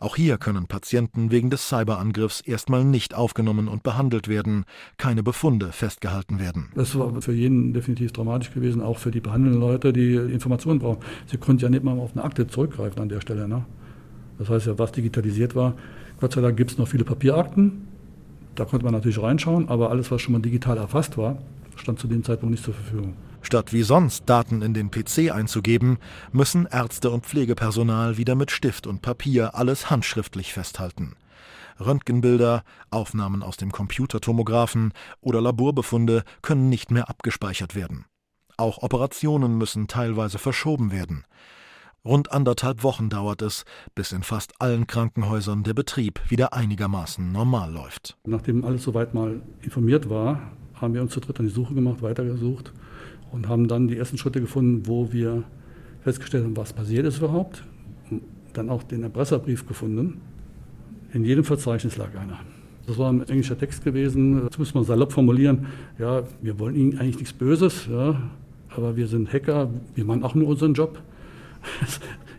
Auch 0.00 0.16
hier 0.16 0.38
können 0.38 0.66
Patienten 0.66 1.30
wegen 1.30 1.50
des 1.50 1.68
Cyberangriffs 1.68 2.40
erstmal 2.40 2.84
nicht 2.84 3.14
aufgenommen 3.14 3.68
und 3.68 3.82
behandelt 3.82 4.28
werden, 4.28 4.64
keine 4.96 5.22
Befunde 5.22 5.72
festgehalten 5.72 6.40
werden. 6.40 6.70
Das 6.74 6.98
war 6.98 7.20
für 7.20 7.34
jeden 7.34 7.74
definitiv 7.74 8.10
dramatisch 8.12 8.50
gewesen, 8.50 8.80
auch 8.80 8.96
für 8.96 9.10
die 9.10 9.20
behandelnden 9.20 9.60
Leute, 9.60 9.92
die 9.92 10.14
Informationen 10.14 10.78
brauchen. 10.78 11.00
Sie 11.26 11.36
konnten 11.36 11.62
ja 11.62 11.68
nicht 11.68 11.84
mal 11.84 11.98
auf 11.98 12.12
eine 12.14 12.24
Akte 12.24 12.46
zurückgreifen 12.46 12.98
an 12.98 13.10
der 13.10 13.20
Stelle. 13.20 13.46
Ne? 13.46 13.66
Das 14.38 14.48
heißt 14.48 14.68
ja, 14.68 14.78
was 14.78 14.90
digitalisiert 14.90 15.54
war. 15.54 15.74
Gott 16.18 16.32
sei 16.32 16.40
Dank 16.40 16.56
gibt 16.56 16.70
es 16.70 16.78
noch 16.78 16.88
viele 16.88 17.04
Papierakten, 17.04 17.86
da 18.54 18.64
konnte 18.64 18.84
man 18.84 18.94
natürlich 18.94 19.20
reinschauen, 19.20 19.68
aber 19.68 19.90
alles, 19.90 20.10
was 20.10 20.22
schon 20.22 20.32
mal 20.32 20.40
digital 20.40 20.78
erfasst 20.78 21.18
war, 21.18 21.36
stand 21.76 21.98
zu 21.98 22.08
dem 22.08 22.24
Zeitpunkt 22.24 22.52
nicht 22.52 22.64
zur 22.64 22.72
Verfügung. 22.72 23.14
Statt 23.42 23.72
wie 23.72 23.82
sonst 23.82 24.28
Daten 24.28 24.62
in 24.62 24.74
den 24.74 24.90
PC 24.90 25.32
einzugeben, 25.32 25.98
müssen 26.32 26.66
Ärzte 26.70 27.10
und 27.10 27.26
Pflegepersonal 27.26 28.16
wieder 28.16 28.34
mit 28.34 28.50
Stift 28.50 28.86
und 28.86 29.02
Papier 29.02 29.54
alles 29.54 29.90
handschriftlich 29.90 30.52
festhalten. 30.52 31.16
Röntgenbilder, 31.80 32.62
Aufnahmen 32.90 33.42
aus 33.42 33.56
dem 33.56 33.72
Computertomographen 33.72 34.92
oder 35.20 35.40
Laborbefunde 35.40 36.24
können 36.42 36.68
nicht 36.68 36.90
mehr 36.90 37.08
abgespeichert 37.08 37.74
werden. 37.74 38.04
Auch 38.58 38.82
Operationen 38.82 39.56
müssen 39.56 39.88
teilweise 39.88 40.38
verschoben 40.38 40.92
werden. 40.92 41.24
Rund 42.04 42.32
anderthalb 42.32 42.82
Wochen 42.82 43.08
dauert 43.08 43.42
es, 43.42 43.64
bis 43.94 44.12
in 44.12 44.22
fast 44.22 44.60
allen 44.60 44.86
Krankenhäusern 44.86 45.64
der 45.64 45.74
Betrieb 45.74 46.20
wieder 46.28 46.52
einigermaßen 46.52 47.32
normal 47.32 47.72
läuft. 47.72 48.18
Nachdem 48.26 48.64
alles 48.64 48.84
soweit 48.84 49.14
mal 49.14 49.40
informiert 49.62 50.08
war, 50.10 50.52
haben 50.74 50.94
wir 50.94 51.02
uns 51.02 51.12
zu 51.12 51.20
dritt 51.20 51.40
an 51.40 51.46
die 51.46 51.52
Suche 51.52 51.74
gemacht, 51.74 52.02
weitergesucht 52.02 52.72
und 53.32 53.48
haben 53.48 53.68
dann 53.68 53.88
die 53.88 53.96
ersten 53.96 54.18
Schritte 54.18 54.40
gefunden, 54.40 54.86
wo 54.86 55.12
wir 55.12 55.44
festgestellt 56.02 56.44
haben, 56.44 56.56
was 56.56 56.72
passiert 56.72 57.06
ist 57.06 57.18
überhaupt. 57.18 57.64
Dann 58.52 58.68
auch 58.68 58.82
den 58.82 59.02
Erpresserbrief 59.02 59.66
gefunden. 59.66 60.20
In 61.12 61.24
jedem 61.24 61.44
Verzeichnis 61.44 61.96
lag 61.96 62.14
einer. 62.16 62.38
Das 62.86 62.98
war 62.98 63.12
ein 63.12 63.22
englischer 63.28 63.56
Text 63.58 63.84
gewesen. 63.84 64.46
Das 64.48 64.58
muss 64.58 64.74
man 64.74 64.84
salopp 64.84 65.12
formulieren. 65.12 65.66
Ja, 65.98 66.24
wir 66.42 66.58
wollen 66.58 66.74
Ihnen 66.74 66.98
eigentlich 66.98 67.18
nichts 67.18 67.32
Böses, 67.32 67.86
ja, 67.90 68.20
aber 68.70 68.96
wir 68.96 69.06
sind 69.06 69.32
Hacker, 69.32 69.70
wir 69.94 70.04
machen 70.04 70.24
auch 70.24 70.34
nur 70.34 70.48
unseren 70.48 70.74
Job. 70.74 71.00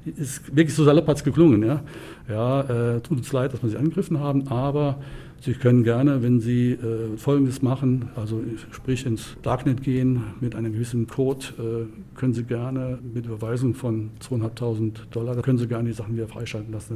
ist 0.17 0.55
wirklich 0.55 0.73
so 0.73 0.83
salopp 0.83 1.07
hat 1.07 1.17
es 1.17 1.23
geklungen. 1.23 1.63
Ja, 1.63 1.83
ja 2.27 2.61
äh, 2.95 3.01
tut 3.01 3.19
uns 3.19 3.31
leid, 3.31 3.53
dass 3.53 3.61
wir 3.61 3.69
Sie 3.69 3.77
angegriffen 3.77 4.19
haben, 4.19 4.47
aber 4.47 4.97
Sie 5.43 5.53
können 5.53 5.83
gerne, 5.83 6.21
wenn 6.21 6.39
Sie 6.39 6.73
äh, 6.73 7.17
Folgendes 7.17 7.63
machen, 7.63 8.09
also 8.15 8.43
sprich 8.71 9.07
ins 9.07 9.37
Darknet 9.41 9.81
gehen 9.81 10.21
mit 10.39 10.53
einem 10.53 10.71
gewissen 10.71 11.07
Code, 11.07 11.47
äh, 11.57 12.15
können 12.15 12.35
Sie 12.35 12.43
gerne 12.43 12.99
mit 13.01 13.25
Überweisung 13.25 13.73
von 13.73 14.11
2.500 14.21 15.09
Dollar, 15.09 15.33
da 15.33 15.41
können 15.41 15.57
Sie 15.57 15.65
gerne 15.65 15.89
die 15.89 15.95
Sachen 15.95 16.13
wieder 16.13 16.27
freischalten 16.27 16.71
lassen. 16.71 16.93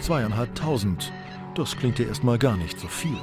Zweieinhalbtausend, 0.00 1.12
das 1.54 1.76
klingt 1.76 1.98
ja 1.98 2.06
erstmal 2.06 2.38
gar 2.38 2.56
nicht 2.56 2.80
so 2.80 2.88
viel. 2.88 3.18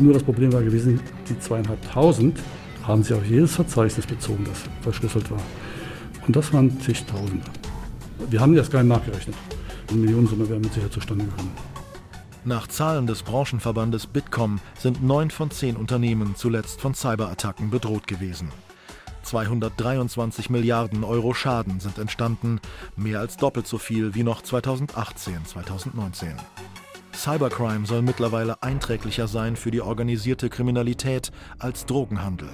Nur 0.00 0.14
das 0.14 0.22
Problem 0.22 0.50
war 0.54 0.62
gewesen, 0.62 0.98
die 1.28 1.38
zweieinhalbtausend 1.38 2.38
haben 2.84 3.02
sie 3.02 3.12
auf 3.12 3.26
jedes 3.26 3.54
Verzeichnis 3.54 4.06
bezogen, 4.06 4.44
das 4.44 4.64
verschlüsselt 4.80 5.30
war. 5.30 5.42
Und 6.26 6.34
das 6.34 6.50
waren 6.54 6.80
zigtausende. 6.80 7.57
Wir 8.30 8.40
haben 8.40 8.54
das 8.54 8.70
gar 8.70 8.82
nicht 8.82 8.96
nachgerechnet. 8.96 9.36
Eine 9.90 9.98
Millionensumme 10.00 10.48
wäre 10.48 10.60
mit 10.60 10.72
Sicherheit 10.72 10.92
zustande 10.92 11.24
gekommen. 11.24 11.52
Nach 12.44 12.66
Zahlen 12.66 13.06
des 13.06 13.22
Branchenverbandes 13.22 14.06
Bitkom 14.06 14.60
sind 14.78 15.02
neun 15.02 15.30
von 15.30 15.50
zehn 15.50 15.76
Unternehmen 15.76 16.34
zuletzt 16.36 16.80
von 16.80 16.94
Cyberattacken 16.94 17.70
bedroht 17.70 18.06
gewesen. 18.06 18.50
223 19.22 20.48
Milliarden 20.48 21.04
Euro 21.04 21.34
Schaden 21.34 21.80
sind 21.80 21.98
entstanden, 21.98 22.60
mehr 22.96 23.20
als 23.20 23.36
doppelt 23.36 23.66
so 23.66 23.76
viel 23.76 24.14
wie 24.14 24.22
noch 24.22 24.42
2018, 24.42 25.44
2019. 25.44 26.34
Cybercrime 27.14 27.84
soll 27.84 28.02
mittlerweile 28.02 28.62
einträglicher 28.62 29.28
sein 29.28 29.56
für 29.56 29.70
die 29.70 29.82
organisierte 29.82 30.48
Kriminalität 30.48 31.32
als 31.58 31.84
Drogenhandel. 31.84 32.48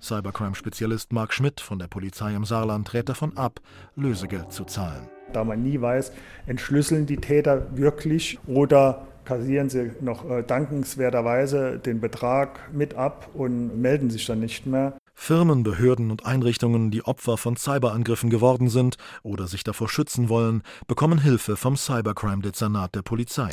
Cybercrime-Spezialist 0.00 1.12
Marc 1.12 1.32
Schmidt 1.32 1.60
von 1.60 1.78
der 1.78 1.88
Polizei 1.88 2.34
im 2.34 2.44
Saarland 2.44 2.92
rät 2.94 3.08
davon 3.08 3.36
ab, 3.36 3.60
Lösegeld 3.96 4.52
zu 4.52 4.64
zahlen. 4.64 5.08
Da 5.32 5.44
man 5.44 5.62
nie 5.62 5.80
weiß, 5.80 6.12
entschlüsseln 6.46 7.06
die 7.06 7.18
Täter 7.18 7.76
wirklich 7.76 8.38
oder 8.46 9.06
kassieren 9.24 9.68
sie 9.68 9.92
noch 10.00 10.28
äh, 10.28 10.42
dankenswerterweise 10.42 11.78
den 11.78 12.00
Betrag 12.00 12.72
mit 12.72 12.94
ab 12.94 13.28
und 13.34 13.78
melden 13.80 14.08
sich 14.08 14.24
dann 14.24 14.40
nicht 14.40 14.64
mehr. 14.66 14.96
Firmen, 15.14 15.64
Behörden 15.64 16.10
und 16.10 16.24
Einrichtungen, 16.24 16.90
die 16.90 17.04
Opfer 17.04 17.36
von 17.36 17.56
Cyberangriffen 17.56 18.30
geworden 18.30 18.70
sind 18.70 18.96
oder 19.22 19.46
sich 19.48 19.64
davor 19.64 19.88
schützen 19.88 20.28
wollen, 20.28 20.62
bekommen 20.86 21.18
Hilfe 21.18 21.56
vom 21.56 21.76
Cybercrime-Dezernat 21.76 22.94
der 22.94 23.02
Polizei. 23.02 23.50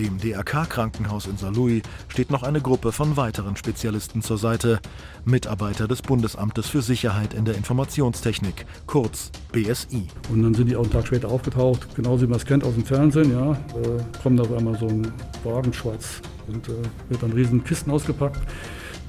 Dem 0.00 0.16
DRK-Krankenhaus 0.16 1.26
in 1.26 1.36
Saarlouis 1.36 1.82
steht 2.08 2.30
noch 2.30 2.42
eine 2.42 2.62
Gruppe 2.62 2.90
von 2.90 3.18
weiteren 3.18 3.54
Spezialisten 3.54 4.22
zur 4.22 4.38
Seite, 4.38 4.80
Mitarbeiter 5.26 5.86
des 5.86 6.00
Bundesamtes 6.00 6.70
für 6.70 6.80
Sicherheit 6.80 7.34
in 7.34 7.44
der 7.44 7.54
Informationstechnik, 7.54 8.64
kurz 8.86 9.30
BSI. 9.52 10.06
Und 10.30 10.42
dann 10.42 10.54
sind 10.54 10.70
die 10.70 10.76
auch 10.76 10.84
einen 10.84 10.90
Tag 10.90 11.06
später 11.06 11.28
aufgetaucht, 11.28 11.94
genauso 11.94 12.22
wie 12.22 12.28
man 12.28 12.38
es 12.38 12.46
kennt 12.46 12.64
aus 12.64 12.72
dem 12.72 12.86
Fernsehen, 12.86 13.30
ja, 13.30 13.52
äh, 13.52 13.58
kommt 14.22 14.40
auf 14.40 14.50
einmal 14.56 14.78
so 14.78 14.88
ein 14.88 15.12
Wagen 15.44 15.70
schwarz 15.74 16.22
und 16.48 16.66
äh, 16.70 16.72
wird 17.10 17.22
dann 17.22 17.32
riesen 17.32 17.62
Kisten 17.62 17.90
ausgepackt. 17.90 18.40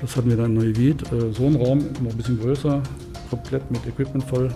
Das 0.02 0.18
hatten 0.18 0.30
wir 0.30 0.36
dann 0.36 0.54
neu 0.54 0.66
äh, 0.66 0.96
so 1.32 1.48
ein 1.48 1.56
Raum, 1.56 1.86
noch 2.04 2.12
ein 2.12 2.18
bisschen 2.18 2.38
größer, 2.38 2.84
komplett 3.30 3.72
mit 3.72 3.88
Equipment 3.88 4.26
voll, 4.26 4.54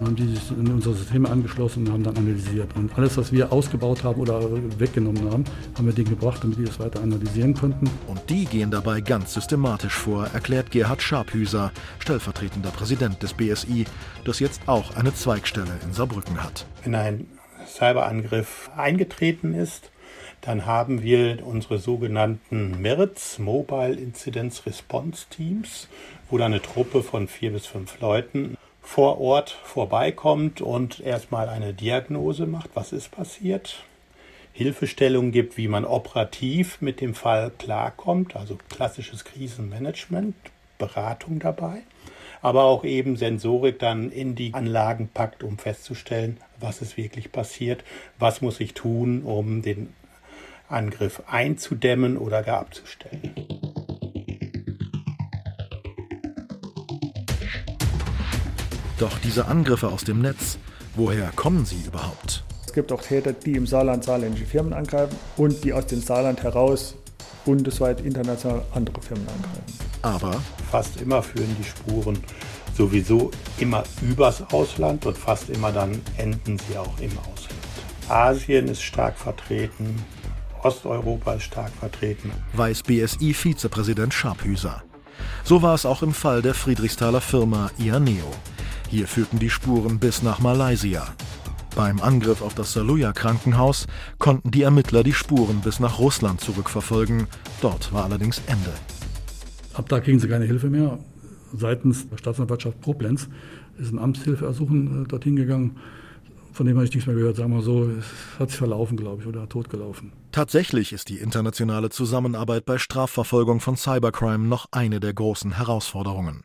haben 0.00 0.16
die 0.16 0.26
sich 0.26 0.50
in 0.50 0.68
unsere 0.68 0.94
Systeme 0.94 1.28
angeschlossen 1.28 1.86
und 1.86 1.92
haben 1.92 2.02
dann 2.02 2.16
analysiert. 2.16 2.68
Und 2.76 2.96
alles, 2.96 3.16
was 3.16 3.32
wir 3.32 3.52
ausgebaut 3.52 4.04
haben 4.04 4.20
oder 4.20 4.40
weggenommen 4.78 5.30
haben, 5.30 5.44
haben 5.76 5.86
wir 5.86 5.92
denen 5.92 6.10
gebracht, 6.10 6.42
damit 6.42 6.58
die 6.58 6.64
das 6.64 6.78
weiter 6.80 7.02
analysieren 7.02 7.54
konnten. 7.54 7.90
Und 8.06 8.20
die 8.28 8.44
gehen 8.44 8.70
dabei 8.70 9.00
ganz 9.00 9.34
systematisch 9.34 9.94
vor, 9.94 10.26
erklärt 10.26 10.70
Gerhard 10.70 11.02
Scharphüser, 11.02 11.72
stellvertretender 11.98 12.70
Präsident 12.70 13.22
des 13.22 13.34
BSI, 13.34 13.84
das 14.24 14.40
jetzt 14.40 14.62
auch 14.66 14.96
eine 14.96 15.14
Zweigstelle 15.14 15.78
in 15.84 15.92
Saarbrücken 15.92 16.42
hat. 16.42 16.66
Wenn 16.84 16.94
ein 16.94 17.26
Cyberangriff 17.66 18.70
eingetreten 18.76 19.54
ist, 19.54 19.90
dann 20.40 20.66
haben 20.66 21.02
wir 21.02 21.46
unsere 21.46 21.78
sogenannten 21.78 22.82
MIRTs, 22.82 23.38
Mobile 23.38 23.94
Incidents 23.94 24.66
Response 24.66 25.26
Teams, 25.30 25.88
wo 26.28 26.36
dann 26.36 26.52
eine 26.52 26.60
Truppe 26.60 27.02
von 27.02 27.28
vier 27.28 27.52
bis 27.52 27.66
fünf 27.66 28.00
Leuten 28.00 28.56
vor 28.82 29.20
Ort 29.20 29.50
vorbeikommt 29.64 30.60
und 30.60 31.00
erstmal 31.00 31.48
eine 31.48 31.72
Diagnose 31.72 32.46
macht, 32.46 32.70
was 32.74 32.92
ist 32.92 33.10
passiert, 33.10 33.84
Hilfestellung 34.52 35.32
gibt, 35.32 35.56
wie 35.56 35.68
man 35.68 35.86
operativ 35.86 36.80
mit 36.82 37.00
dem 37.00 37.14
Fall 37.14 37.50
klarkommt, 37.56 38.36
also 38.36 38.58
klassisches 38.68 39.24
Krisenmanagement, 39.24 40.34
Beratung 40.76 41.38
dabei, 41.38 41.82
aber 42.42 42.64
auch 42.64 42.84
eben 42.84 43.16
Sensorik 43.16 43.78
dann 43.78 44.10
in 44.10 44.34
die 44.34 44.52
Anlagen 44.52 45.08
packt, 45.08 45.42
um 45.42 45.56
festzustellen, 45.56 46.38
was 46.60 46.82
ist 46.82 46.96
wirklich 46.96 47.32
passiert, 47.32 47.82
was 48.18 48.42
muss 48.42 48.60
ich 48.60 48.74
tun, 48.74 49.22
um 49.22 49.62
den 49.62 49.94
Angriff 50.68 51.22
einzudämmen 51.26 52.18
oder 52.18 52.42
gar 52.42 52.60
abzustellen. 52.60 53.61
Doch 59.02 59.18
diese 59.18 59.46
Angriffe 59.46 59.88
aus 59.88 60.04
dem 60.04 60.20
Netz, 60.20 60.58
woher 60.94 61.32
kommen 61.34 61.66
sie 61.66 61.82
überhaupt? 61.84 62.44
Es 62.64 62.72
gibt 62.72 62.92
auch 62.92 63.02
Täter, 63.02 63.32
die 63.32 63.54
im 63.54 63.66
Saarland 63.66 64.04
saarländische 64.04 64.46
Firmen 64.46 64.72
angreifen 64.72 65.16
und 65.36 65.64
die 65.64 65.72
aus 65.72 65.86
dem 65.86 66.00
Saarland 66.00 66.40
heraus 66.44 66.94
bundesweit 67.44 68.00
international 68.02 68.62
andere 68.72 69.02
Firmen 69.02 69.26
angreifen. 69.26 69.64
Aber 70.02 70.40
fast 70.70 71.00
immer 71.00 71.20
führen 71.20 71.56
die 71.58 71.64
Spuren 71.64 72.22
sowieso 72.76 73.32
immer 73.58 73.82
übers 74.02 74.40
Ausland 74.52 75.04
und 75.04 75.18
fast 75.18 75.50
immer 75.50 75.72
dann 75.72 76.00
enden 76.16 76.56
sie 76.60 76.78
auch 76.78 76.96
im 77.00 77.10
Ausland. 77.18 77.58
Asien 78.08 78.68
ist 78.68 78.82
stark 78.82 79.18
vertreten, 79.18 80.00
Osteuropa 80.62 81.32
ist 81.32 81.42
stark 81.42 81.72
vertreten. 81.72 82.30
Weiß 82.52 82.84
BSI-Vizepräsident 82.84 84.14
Scharphüser. 84.14 84.84
So 85.42 85.60
war 85.60 85.74
es 85.74 85.86
auch 85.86 86.04
im 86.04 86.14
Fall 86.14 86.40
der 86.40 86.54
Friedrichsthaler 86.54 87.20
Firma 87.20 87.68
Ianeo. 87.78 88.30
Hier 88.92 89.08
führten 89.08 89.38
die 89.38 89.48
Spuren 89.48 89.98
bis 89.98 90.22
nach 90.22 90.40
Malaysia. 90.40 91.06
Beim 91.74 92.02
Angriff 92.02 92.42
auf 92.42 92.54
das 92.54 92.74
Saluja 92.74 93.14
Krankenhaus 93.14 93.86
konnten 94.18 94.50
die 94.50 94.60
Ermittler 94.64 95.02
die 95.02 95.14
Spuren 95.14 95.62
bis 95.62 95.80
nach 95.80 95.98
Russland 95.98 96.42
zurückverfolgen. 96.42 97.26
Dort 97.62 97.90
war 97.94 98.04
allerdings 98.04 98.42
Ende. 98.48 98.70
Ab 99.72 99.88
da 99.88 99.98
kriegen 99.98 100.18
sie 100.18 100.28
keine 100.28 100.44
Hilfe 100.44 100.68
mehr. 100.68 100.98
Seitens 101.54 102.06
der 102.10 102.18
Staatsanwaltschaft 102.18 102.82
Koblenz 102.82 103.30
ist 103.78 103.94
ein 103.94 103.98
Amtshilfeersuchen 103.98 105.04
äh, 105.04 105.08
dorthin 105.08 105.36
gegangen 105.36 105.78
von 106.52 106.66
dem 106.66 106.76
habe 106.76 106.84
ich 106.86 106.92
nichts 106.92 107.06
mehr 107.06 107.16
gehört, 107.16 107.36
sagen 107.36 107.54
wir 107.54 107.62
so. 107.62 107.84
Es 107.84 108.38
hat 108.38 108.50
sich 108.50 108.58
verlaufen, 108.58 108.96
glaube 108.96 109.22
ich, 109.22 109.28
oder 109.28 109.48
totgelaufen. 109.48 110.12
Tatsächlich 110.32 110.92
ist 110.92 111.08
die 111.08 111.16
internationale 111.16 111.88
Zusammenarbeit 111.88 112.66
bei 112.66 112.78
Strafverfolgung 112.78 113.60
von 113.60 113.76
Cybercrime 113.76 114.46
noch 114.46 114.66
eine 114.70 115.00
der 115.00 115.14
großen 115.14 115.56
Herausforderungen. 115.56 116.44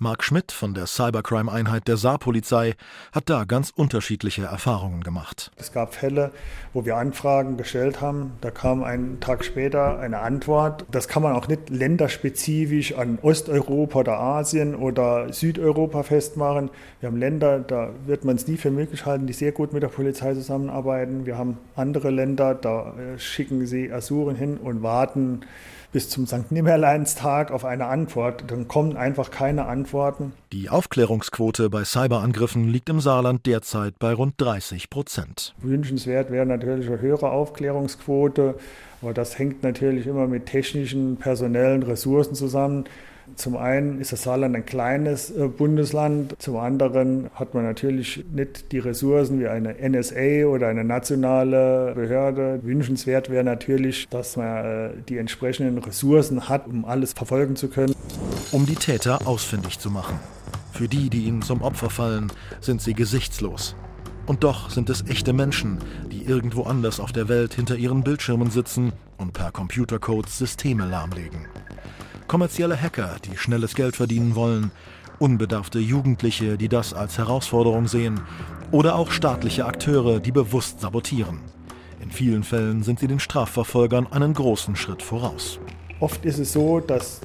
Marc 0.00 0.22
Schmidt 0.22 0.52
von 0.52 0.74
der 0.74 0.86
Cybercrime-Einheit 0.86 1.88
der 1.88 1.96
Saarpolizei 1.96 2.74
hat 3.12 3.28
da 3.28 3.44
ganz 3.44 3.70
unterschiedliche 3.70 4.44
Erfahrungen 4.44 5.02
gemacht. 5.02 5.50
Es 5.56 5.72
gab 5.72 5.94
Fälle, 5.94 6.30
wo 6.72 6.84
wir 6.84 6.96
Anfragen 6.96 7.56
gestellt 7.56 8.00
haben. 8.00 8.34
Da 8.40 8.52
kam 8.52 8.84
einen 8.84 9.18
Tag 9.18 9.44
später 9.44 9.98
eine 9.98 10.20
Antwort. 10.20 10.84
Das 10.90 11.08
kann 11.08 11.24
man 11.24 11.34
auch 11.34 11.48
nicht 11.48 11.68
länderspezifisch 11.68 12.94
an 12.94 13.18
Osteuropa 13.22 13.98
oder 13.98 14.20
Asien 14.20 14.76
oder 14.76 15.32
Südeuropa 15.32 16.04
festmachen. 16.04 16.70
Wir 17.00 17.08
haben 17.08 17.16
Länder, 17.16 17.58
da 17.58 17.90
wird 18.06 18.24
man 18.24 18.36
es 18.36 18.46
nie 18.46 18.56
für 18.56 18.70
möglich 18.70 19.04
halten, 19.04 19.26
die 19.26 19.32
sehr 19.32 19.50
gut 19.50 19.72
mit 19.72 19.82
der 19.82 19.88
Polizei 19.88 20.32
zusammenarbeiten. 20.34 21.26
Wir 21.26 21.36
haben 21.36 21.58
andere 21.74 22.10
Länder, 22.10 22.54
da 22.54 22.94
äh, 22.96 23.18
schicken 23.18 23.66
sie 23.66 23.92
Asuren 23.92 24.36
hin 24.36 24.58
und 24.58 24.84
warten 24.84 25.40
bis 25.92 26.10
zum 26.10 26.26
St. 26.26 26.50
Nimmerleinstag 26.52 27.50
auf 27.50 27.64
eine 27.64 27.86
Antwort. 27.86 28.44
Dann 28.48 28.68
kommen 28.68 28.96
einfach 28.96 29.30
keine 29.30 29.66
Antworten. 29.66 30.32
Die 30.52 30.68
Aufklärungsquote 30.68 31.70
bei 31.70 31.84
Cyberangriffen 31.84 32.68
liegt 32.68 32.88
im 32.88 33.00
Saarland 33.00 33.46
derzeit 33.46 33.98
bei 33.98 34.12
rund 34.12 34.34
30 34.38 34.90
Prozent. 34.90 35.54
Wünschenswert 35.62 36.30
wäre 36.30 36.46
natürlich 36.46 36.88
eine 36.88 37.00
höhere 37.00 37.30
Aufklärungsquote, 37.30 38.56
aber 39.00 39.14
das 39.14 39.38
hängt 39.38 39.62
natürlich 39.62 40.06
immer 40.06 40.26
mit 40.26 40.46
technischen, 40.46 41.16
personellen 41.16 41.82
Ressourcen 41.82 42.34
zusammen. 42.34 42.84
Zum 43.36 43.56
einen 43.56 44.00
ist 44.00 44.12
das 44.12 44.22
Saarland 44.22 44.56
ein 44.56 44.66
kleines 44.66 45.30
äh, 45.30 45.48
Bundesland, 45.48 46.34
zum 46.38 46.56
anderen 46.56 47.30
hat 47.34 47.54
man 47.54 47.64
natürlich 47.64 48.24
nicht 48.32 48.72
die 48.72 48.78
Ressourcen 48.78 49.40
wie 49.40 49.48
eine 49.48 49.76
NSA 49.80 50.46
oder 50.46 50.68
eine 50.68 50.84
nationale 50.84 51.92
Behörde. 51.94 52.60
Wünschenswert 52.62 53.30
wäre 53.30 53.44
natürlich, 53.44 54.08
dass 54.08 54.36
man 54.36 54.64
äh, 54.64 54.90
die 55.08 55.18
entsprechenden 55.18 55.78
Ressourcen 55.78 56.48
hat, 56.48 56.66
um 56.66 56.84
alles 56.84 57.12
verfolgen 57.12 57.56
zu 57.56 57.68
können. 57.68 57.94
Um 58.52 58.66
die 58.66 58.74
Täter 58.74 59.26
ausfindig 59.26 59.78
zu 59.78 59.90
machen. 59.90 60.18
Für 60.72 60.88
die, 60.88 61.10
die 61.10 61.24
ihnen 61.24 61.42
zum 61.42 61.62
Opfer 61.62 61.90
fallen, 61.90 62.32
sind 62.60 62.80
sie 62.80 62.94
gesichtslos. 62.94 63.74
Und 64.26 64.44
doch 64.44 64.68
sind 64.70 64.90
es 64.90 65.04
echte 65.08 65.32
Menschen, 65.32 65.78
die 66.12 66.24
irgendwo 66.24 66.64
anders 66.64 67.00
auf 67.00 67.12
der 67.12 67.28
Welt 67.28 67.54
hinter 67.54 67.76
ihren 67.76 68.04
Bildschirmen 68.04 68.50
sitzen 68.50 68.92
und 69.16 69.32
per 69.32 69.50
Computercodes 69.52 70.36
Systeme 70.38 70.86
lahmlegen 70.86 71.46
kommerzielle 72.28 72.80
Hacker, 72.80 73.16
die 73.24 73.36
schnelles 73.36 73.74
Geld 73.74 73.96
verdienen 73.96 74.34
wollen, 74.36 74.70
unbedarfte 75.18 75.78
Jugendliche, 75.78 76.56
die 76.56 76.68
das 76.68 76.94
als 76.94 77.18
Herausforderung 77.18 77.88
sehen, 77.88 78.20
oder 78.70 78.96
auch 78.96 79.10
staatliche 79.10 79.64
Akteure, 79.64 80.20
die 80.20 80.30
bewusst 80.30 80.80
sabotieren. 80.80 81.40
In 82.00 82.10
vielen 82.10 82.44
Fällen 82.44 82.82
sind 82.82 83.00
sie 83.00 83.08
den 83.08 83.18
Strafverfolgern 83.18 84.06
einen 84.12 84.34
großen 84.34 84.76
Schritt 84.76 85.02
voraus. 85.02 85.58
Oft 86.00 86.24
ist 86.24 86.38
es 86.38 86.52
so, 86.52 86.78
dass 86.78 87.20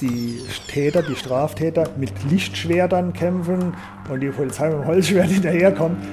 die 0.00 0.40
Täter, 0.68 1.02
die 1.02 1.14
Straftäter 1.14 1.88
mit 1.96 2.12
Lichtschwertern 2.30 3.12
kämpfen 3.12 3.74
und 4.08 4.20
die 4.20 4.30
Polizei 4.30 4.68
mit 4.68 4.78
dem 4.78 4.86
Holzschwert 4.86 5.28
hinterherkommt. 5.30 6.04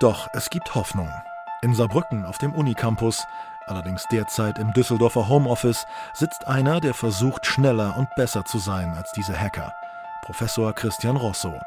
Doch 0.00 0.28
es 0.32 0.48
gibt 0.50 0.74
Hoffnung. 0.74 1.08
In 1.62 1.74
Saarbrücken 1.74 2.24
auf 2.24 2.38
dem 2.38 2.52
Unicampus 2.52 3.24
allerdings 3.68 4.06
derzeit 4.10 4.58
im 4.58 4.72
Düsseldorfer 4.72 5.28
Homeoffice, 5.28 5.86
sitzt 6.14 6.46
einer, 6.46 6.80
der 6.80 6.94
versucht, 6.94 7.46
schneller 7.46 7.96
und 7.96 8.08
besser 8.16 8.44
zu 8.44 8.58
sein 8.58 8.94
als 8.96 9.12
diese 9.12 9.38
Hacker. 9.38 9.72
Professor 10.22 10.72
Christian 10.74 11.16
Rosso. 11.16 11.58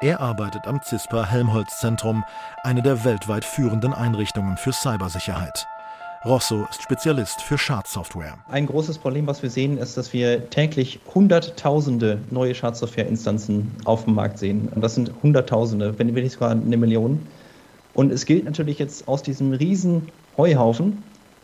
Er 0.00 0.20
arbeitet 0.20 0.66
am 0.66 0.80
CISPA 0.82 1.26
Helmholtz 1.26 1.78
Zentrum, 1.78 2.24
eine 2.62 2.82
der 2.82 3.04
weltweit 3.04 3.44
führenden 3.44 3.92
Einrichtungen 3.92 4.56
für 4.56 4.72
Cybersicherheit. 4.72 5.66
Rosso 6.24 6.66
ist 6.68 6.82
Spezialist 6.82 7.40
für 7.40 7.56
Schadsoftware. 7.56 8.34
Ein 8.50 8.66
großes 8.66 8.98
Problem, 8.98 9.26
was 9.26 9.42
wir 9.42 9.48
sehen, 9.48 9.78
ist, 9.78 9.96
dass 9.96 10.12
wir 10.12 10.50
täglich 10.50 11.00
Hunderttausende 11.14 12.18
neue 12.30 12.54
Schadsoftware-Instanzen 12.54 13.70
auf 13.84 14.04
dem 14.04 14.14
Markt 14.14 14.38
sehen. 14.38 14.68
Und 14.74 14.82
das 14.82 14.96
sind 14.96 15.12
Hunderttausende, 15.22 15.98
wenn 15.98 16.08
nicht 16.08 16.32
sogar 16.32 16.50
eine 16.50 16.76
Million. 16.76 17.26
Und 17.94 18.12
es 18.12 18.26
gilt 18.26 18.44
natürlich 18.44 18.78
jetzt 18.78 19.08
aus 19.08 19.22
diesem 19.22 19.52
riesen 19.52 20.08
Heuhaufen 20.36 21.02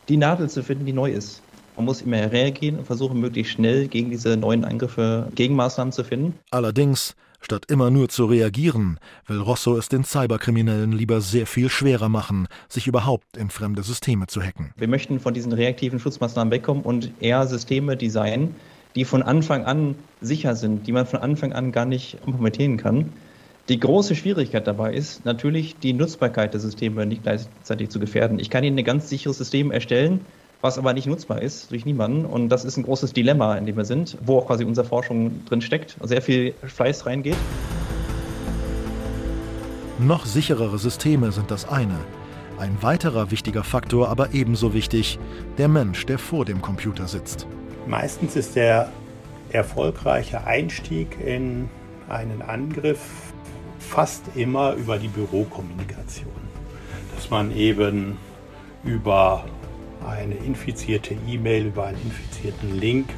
die 0.08 0.16
Nadel 0.16 0.48
zu 0.48 0.62
finden, 0.62 0.86
die 0.86 0.92
neu 0.92 1.10
ist. 1.10 1.42
Man 1.76 1.84
muss 1.84 2.00
immer 2.00 2.32
reagieren 2.32 2.78
und 2.78 2.86
versuchen, 2.86 3.20
möglichst 3.20 3.52
schnell 3.52 3.86
gegen 3.88 4.10
diese 4.10 4.36
neuen 4.36 4.64
Angriffe 4.64 5.28
Gegenmaßnahmen 5.34 5.92
zu 5.92 6.04
finden. 6.04 6.34
Allerdings, 6.50 7.14
statt 7.42 7.66
immer 7.68 7.90
nur 7.90 8.08
zu 8.08 8.24
reagieren, 8.24 8.98
will 9.26 9.40
Rosso 9.40 9.76
es 9.76 9.90
den 9.90 10.02
Cyberkriminellen 10.02 10.92
lieber 10.92 11.20
sehr 11.20 11.46
viel 11.46 11.68
schwerer 11.68 12.08
machen, 12.08 12.48
sich 12.68 12.86
überhaupt 12.86 13.36
in 13.36 13.50
fremde 13.50 13.82
Systeme 13.82 14.26
zu 14.26 14.40
hacken. 14.40 14.72
Wir 14.78 14.88
möchten 14.88 15.20
von 15.20 15.34
diesen 15.34 15.52
reaktiven 15.52 16.00
Schutzmaßnahmen 16.00 16.50
wegkommen 16.50 16.82
und 16.82 17.10
eher 17.20 17.46
Systeme 17.46 17.96
designen, 17.96 18.54
die 18.94 19.04
von 19.04 19.22
Anfang 19.22 19.66
an 19.66 19.96
sicher 20.22 20.56
sind, 20.56 20.86
die 20.86 20.92
man 20.92 21.04
von 21.04 21.20
Anfang 21.20 21.52
an 21.52 21.72
gar 21.72 21.84
nicht 21.84 22.18
kompromittieren 22.22 22.78
kann. 22.78 23.12
Die 23.68 23.80
große 23.80 24.14
Schwierigkeit 24.14 24.64
dabei 24.68 24.94
ist 24.94 25.24
natürlich, 25.24 25.76
die 25.76 25.92
Nutzbarkeit 25.92 26.54
der 26.54 26.60
Systeme 26.60 27.04
nicht 27.04 27.24
gleichzeitig 27.24 27.88
zu 27.88 27.98
gefährden. 27.98 28.38
Ich 28.38 28.48
kann 28.48 28.62
Ihnen 28.62 28.78
ein 28.78 28.84
ganz 28.84 29.08
sicheres 29.08 29.38
System 29.38 29.72
erstellen, 29.72 30.20
was 30.60 30.78
aber 30.78 30.92
nicht 30.92 31.08
nutzbar 31.08 31.42
ist 31.42 31.72
durch 31.72 31.84
niemanden. 31.84 32.26
Und 32.26 32.48
das 32.48 32.64
ist 32.64 32.76
ein 32.76 32.84
großes 32.84 33.12
Dilemma, 33.12 33.56
in 33.56 33.66
dem 33.66 33.76
wir 33.76 33.84
sind, 33.84 34.18
wo 34.24 34.38
auch 34.38 34.46
quasi 34.46 34.64
unsere 34.64 34.86
Forschung 34.86 35.44
drin 35.46 35.62
steckt, 35.62 35.96
sehr 36.00 36.22
viel 36.22 36.54
Fleiß 36.62 37.06
reingeht. 37.06 37.34
Noch 39.98 40.26
sicherere 40.26 40.78
Systeme 40.78 41.32
sind 41.32 41.50
das 41.50 41.68
eine. 41.68 41.98
Ein 42.58 42.76
weiterer 42.82 43.32
wichtiger 43.32 43.64
Faktor, 43.64 44.08
aber 44.10 44.32
ebenso 44.32 44.74
wichtig, 44.74 45.18
der 45.58 45.66
Mensch, 45.66 46.06
der 46.06 46.20
vor 46.20 46.44
dem 46.44 46.62
Computer 46.62 47.08
sitzt. 47.08 47.48
Meistens 47.88 48.36
ist 48.36 48.54
der 48.54 48.92
erfolgreiche 49.50 50.46
Einstieg 50.46 51.16
in 51.24 51.68
einen 52.08 52.42
Angriff 52.42 53.25
fast 53.86 54.22
immer 54.34 54.74
über 54.74 54.98
die 54.98 55.08
Bürokommunikation. 55.08 56.32
Dass 57.14 57.30
man 57.30 57.54
eben 57.56 58.18
über 58.84 59.44
eine 60.06 60.34
infizierte 60.34 61.16
E-Mail, 61.26 61.66
über 61.66 61.86
einen 61.86 62.00
infizierten 62.02 62.78
Link 62.78 63.08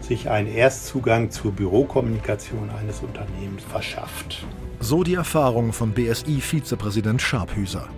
sich 0.00 0.30
einen 0.30 0.48
Erstzugang 0.48 1.30
zur 1.30 1.52
Bürokommunikation 1.52 2.70
eines 2.70 3.00
Unternehmens 3.00 3.62
verschafft. 3.62 4.44
So 4.80 5.04
die 5.04 5.14
Erfahrung 5.14 5.72
von 5.72 5.92
BSI-Vizepräsident 5.92 7.20
Scharphüser. 7.20 7.88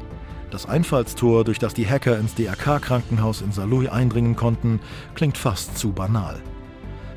Das 0.50 0.66
Einfallstor, 0.66 1.44
durch 1.44 1.58
das 1.58 1.72
die 1.72 1.88
Hacker 1.88 2.18
ins 2.18 2.34
DRK-Krankenhaus 2.34 3.40
in 3.40 3.52
Saarlouis 3.52 3.88
eindringen 3.88 4.36
konnten, 4.36 4.80
klingt 5.14 5.38
fast 5.38 5.78
zu 5.78 5.92
banal. 5.92 6.40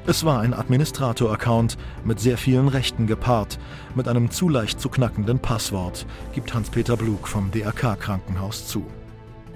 Es 0.08 0.24
war 0.24 0.42
ein 0.42 0.54
Administrator-Account 0.54 1.80
mit 2.04 2.20
sehr 2.20 2.38
vielen 2.38 2.68
Rechten 2.68 3.08
gepaart, 3.08 3.58
mit 3.96 4.08
einem 4.08 4.30
zu 4.30 4.50
leicht 4.50 4.80
zu 4.80 4.88
knackenden 4.90 5.40
Passwort, 5.40 6.06
gibt 6.32 6.54
Hans-Peter 6.54 6.96
Blug 6.96 7.28
vom 7.28 7.50
DRK-Krankenhaus 7.50 8.68
zu. 8.68 8.86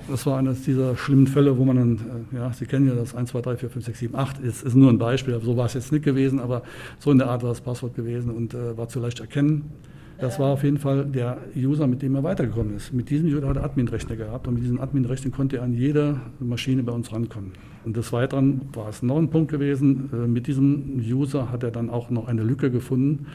Das 0.09 0.25
war 0.25 0.39
eines 0.39 0.63
dieser 0.63 0.97
schlimmen 0.97 1.27
Fälle, 1.27 1.55
wo 1.55 1.65
man 1.65 1.75
dann, 1.75 2.25
äh, 2.33 2.37
ja, 2.37 2.51
Sie 2.51 2.65
kennen 2.65 2.87
ja 2.87 2.95
das 2.95 3.13
1, 3.13 3.29
2, 3.29 3.41
3, 3.41 3.57
4, 3.57 3.69
5, 3.69 3.85
6, 3.85 3.99
7, 3.99 4.15
8, 4.15 4.39
ist, 4.39 4.63
ist 4.63 4.75
nur 4.75 4.89
ein 4.89 4.97
Beispiel, 4.97 5.39
so 5.39 5.55
war 5.55 5.67
es 5.67 5.75
jetzt 5.75 5.91
nicht 5.91 6.03
gewesen, 6.03 6.39
aber 6.39 6.63
so 6.97 7.11
in 7.11 7.19
der 7.19 7.29
Art 7.29 7.43
war 7.43 7.49
das 7.49 7.61
Passwort 7.61 7.93
gewesen 7.93 8.31
und 8.31 8.55
äh, 8.55 8.75
war 8.75 8.89
zu 8.89 8.99
leicht 8.99 9.19
erkennen. 9.19 9.69
Das 10.19 10.37
war 10.37 10.51
auf 10.51 10.63
jeden 10.63 10.77
Fall 10.77 11.05
der 11.05 11.37
User, 11.55 11.87
mit 11.87 12.01
dem 12.01 12.13
er 12.15 12.23
weitergekommen 12.23 12.75
ist. 12.75 12.91
Mit 12.93 13.09
diesem 13.09 13.29
User 13.29 13.47
hat 13.47 13.55
er 13.55 13.63
Admin-Rechte 13.63 14.17
gehabt 14.17 14.47
und 14.49 14.55
mit 14.55 14.63
diesen 14.63 14.79
Admin-Rechten 14.79 15.31
konnte 15.31 15.57
er 15.57 15.63
an 15.63 15.73
jede 15.73 16.19
Maschine 16.39 16.83
bei 16.83 16.91
uns 16.91 17.13
rankommen. 17.13 17.53
Und 17.85 17.95
des 17.95 18.11
Weiteren 18.11 18.61
war 18.73 18.89
es 18.89 19.01
noch 19.01 19.17
ein 19.17 19.29
Punkt 19.29 19.49
gewesen, 19.49 20.09
äh, 20.11 20.27
mit 20.27 20.47
diesem 20.47 20.99
User 20.99 21.51
hat 21.51 21.63
er 21.63 21.71
dann 21.71 21.89
auch 21.89 22.09
noch 22.09 22.27
eine 22.27 22.43
Lücke 22.43 22.69
gefunden, 22.69 23.27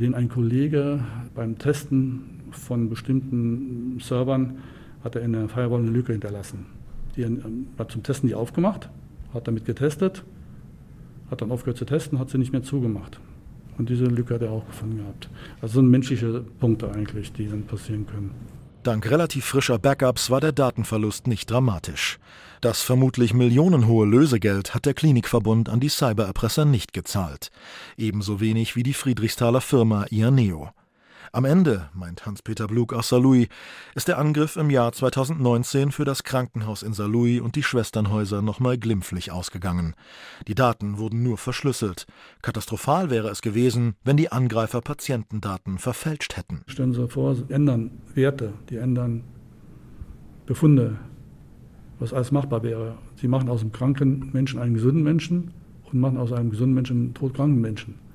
den 0.00 0.14
ein 0.14 0.28
Kollege 0.28 1.04
beim 1.36 1.56
Testen 1.56 2.40
von 2.50 2.88
bestimmten 2.88 3.98
Servern 4.00 4.58
hat 5.04 5.14
er 5.14 5.22
in 5.22 5.32
der 5.32 5.48
Firewall 5.48 5.80
eine 5.80 5.90
Lücke 5.90 6.12
hinterlassen. 6.12 6.66
Die 7.16 7.24
hat 7.78 7.92
zum 7.92 8.02
Testen 8.02 8.28
die 8.28 8.34
aufgemacht, 8.34 8.90
hat 9.32 9.46
damit 9.46 9.64
getestet, 9.64 10.24
hat 11.30 11.42
dann 11.42 11.52
aufgehört 11.52 11.78
zu 11.78 11.84
testen, 11.84 12.18
hat 12.18 12.30
sie 12.30 12.38
nicht 12.38 12.52
mehr 12.52 12.62
zugemacht. 12.62 13.20
Und 13.78 13.88
diese 13.88 14.04
Lücke 14.04 14.34
hat 14.34 14.42
er 14.42 14.50
auch 14.50 14.66
gefunden 14.66 14.98
gehabt. 14.98 15.30
Also 15.62 15.74
sind 15.74 15.88
menschliche 15.88 16.44
Punkte 16.60 16.92
eigentlich, 16.92 17.32
die 17.32 17.48
dann 17.48 17.62
passieren 17.62 18.06
können. 18.06 18.34
Dank 18.82 19.10
relativ 19.10 19.44
frischer 19.44 19.78
Backups 19.78 20.30
war 20.30 20.40
der 20.40 20.52
Datenverlust 20.52 21.26
nicht 21.26 21.50
dramatisch. 21.50 22.18
Das 22.60 22.82
vermutlich 22.82 23.34
millionenhohe 23.34 24.06
Lösegeld 24.06 24.74
hat 24.74 24.86
der 24.86 24.94
Klinikverbund 24.94 25.68
an 25.68 25.78
die 25.78 25.88
Cybererpresser 25.88 26.64
nicht 26.64 26.92
gezahlt. 26.92 27.50
Ebenso 27.96 28.40
wenig 28.40 28.76
wie 28.76 28.82
die 28.82 28.94
Friedrichsthaler 28.94 29.60
Firma 29.60 30.06
Ianeo. 30.10 30.70
Am 31.32 31.44
Ende, 31.44 31.90
meint 31.92 32.24
Hans-Peter 32.24 32.66
Blug 32.66 32.94
aus 32.94 33.10
Saarlouis, 33.10 33.48
ist 33.94 34.08
der 34.08 34.18
Angriff 34.18 34.56
im 34.56 34.70
Jahr 34.70 34.92
2019 34.92 35.92
für 35.92 36.04
das 36.04 36.22
Krankenhaus 36.24 36.82
in 36.82 36.94
Saarlouis 36.94 37.40
und 37.40 37.54
die 37.56 37.62
Schwesternhäuser 37.62 38.40
nochmal 38.40 38.78
glimpflich 38.78 39.30
ausgegangen. 39.30 39.94
Die 40.46 40.54
Daten 40.54 40.96
wurden 40.96 41.22
nur 41.22 41.36
verschlüsselt. 41.36 42.06
Katastrophal 42.40 43.10
wäre 43.10 43.28
es 43.28 43.42
gewesen, 43.42 43.94
wenn 44.04 44.16
die 44.16 44.32
Angreifer 44.32 44.80
Patientendaten 44.80 45.78
verfälscht 45.78 46.36
hätten. 46.36 46.62
Stellen 46.66 46.94
Sie 46.94 47.08
vor, 47.08 47.34
Sie 47.34 47.44
ändern 47.48 47.90
Werte, 48.14 48.54
die 48.70 48.76
ändern 48.76 49.24
Befunde, 50.46 50.96
was 51.98 52.14
alles 52.14 52.32
machbar 52.32 52.62
wäre. 52.62 52.96
Sie 53.16 53.28
machen 53.28 53.50
aus 53.50 53.60
einem 53.60 53.72
kranken 53.72 54.30
Menschen 54.32 54.58
einen 54.60 54.74
gesunden 54.74 55.02
Menschen 55.02 55.50
und 55.92 56.00
machen 56.00 56.16
aus 56.16 56.32
einem 56.32 56.50
gesunden 56.50 56.74
Menschen 56.74 56.96
einen 56.96 57.14
todkranken 57.14 57.60
Menschen. 57.60 58.07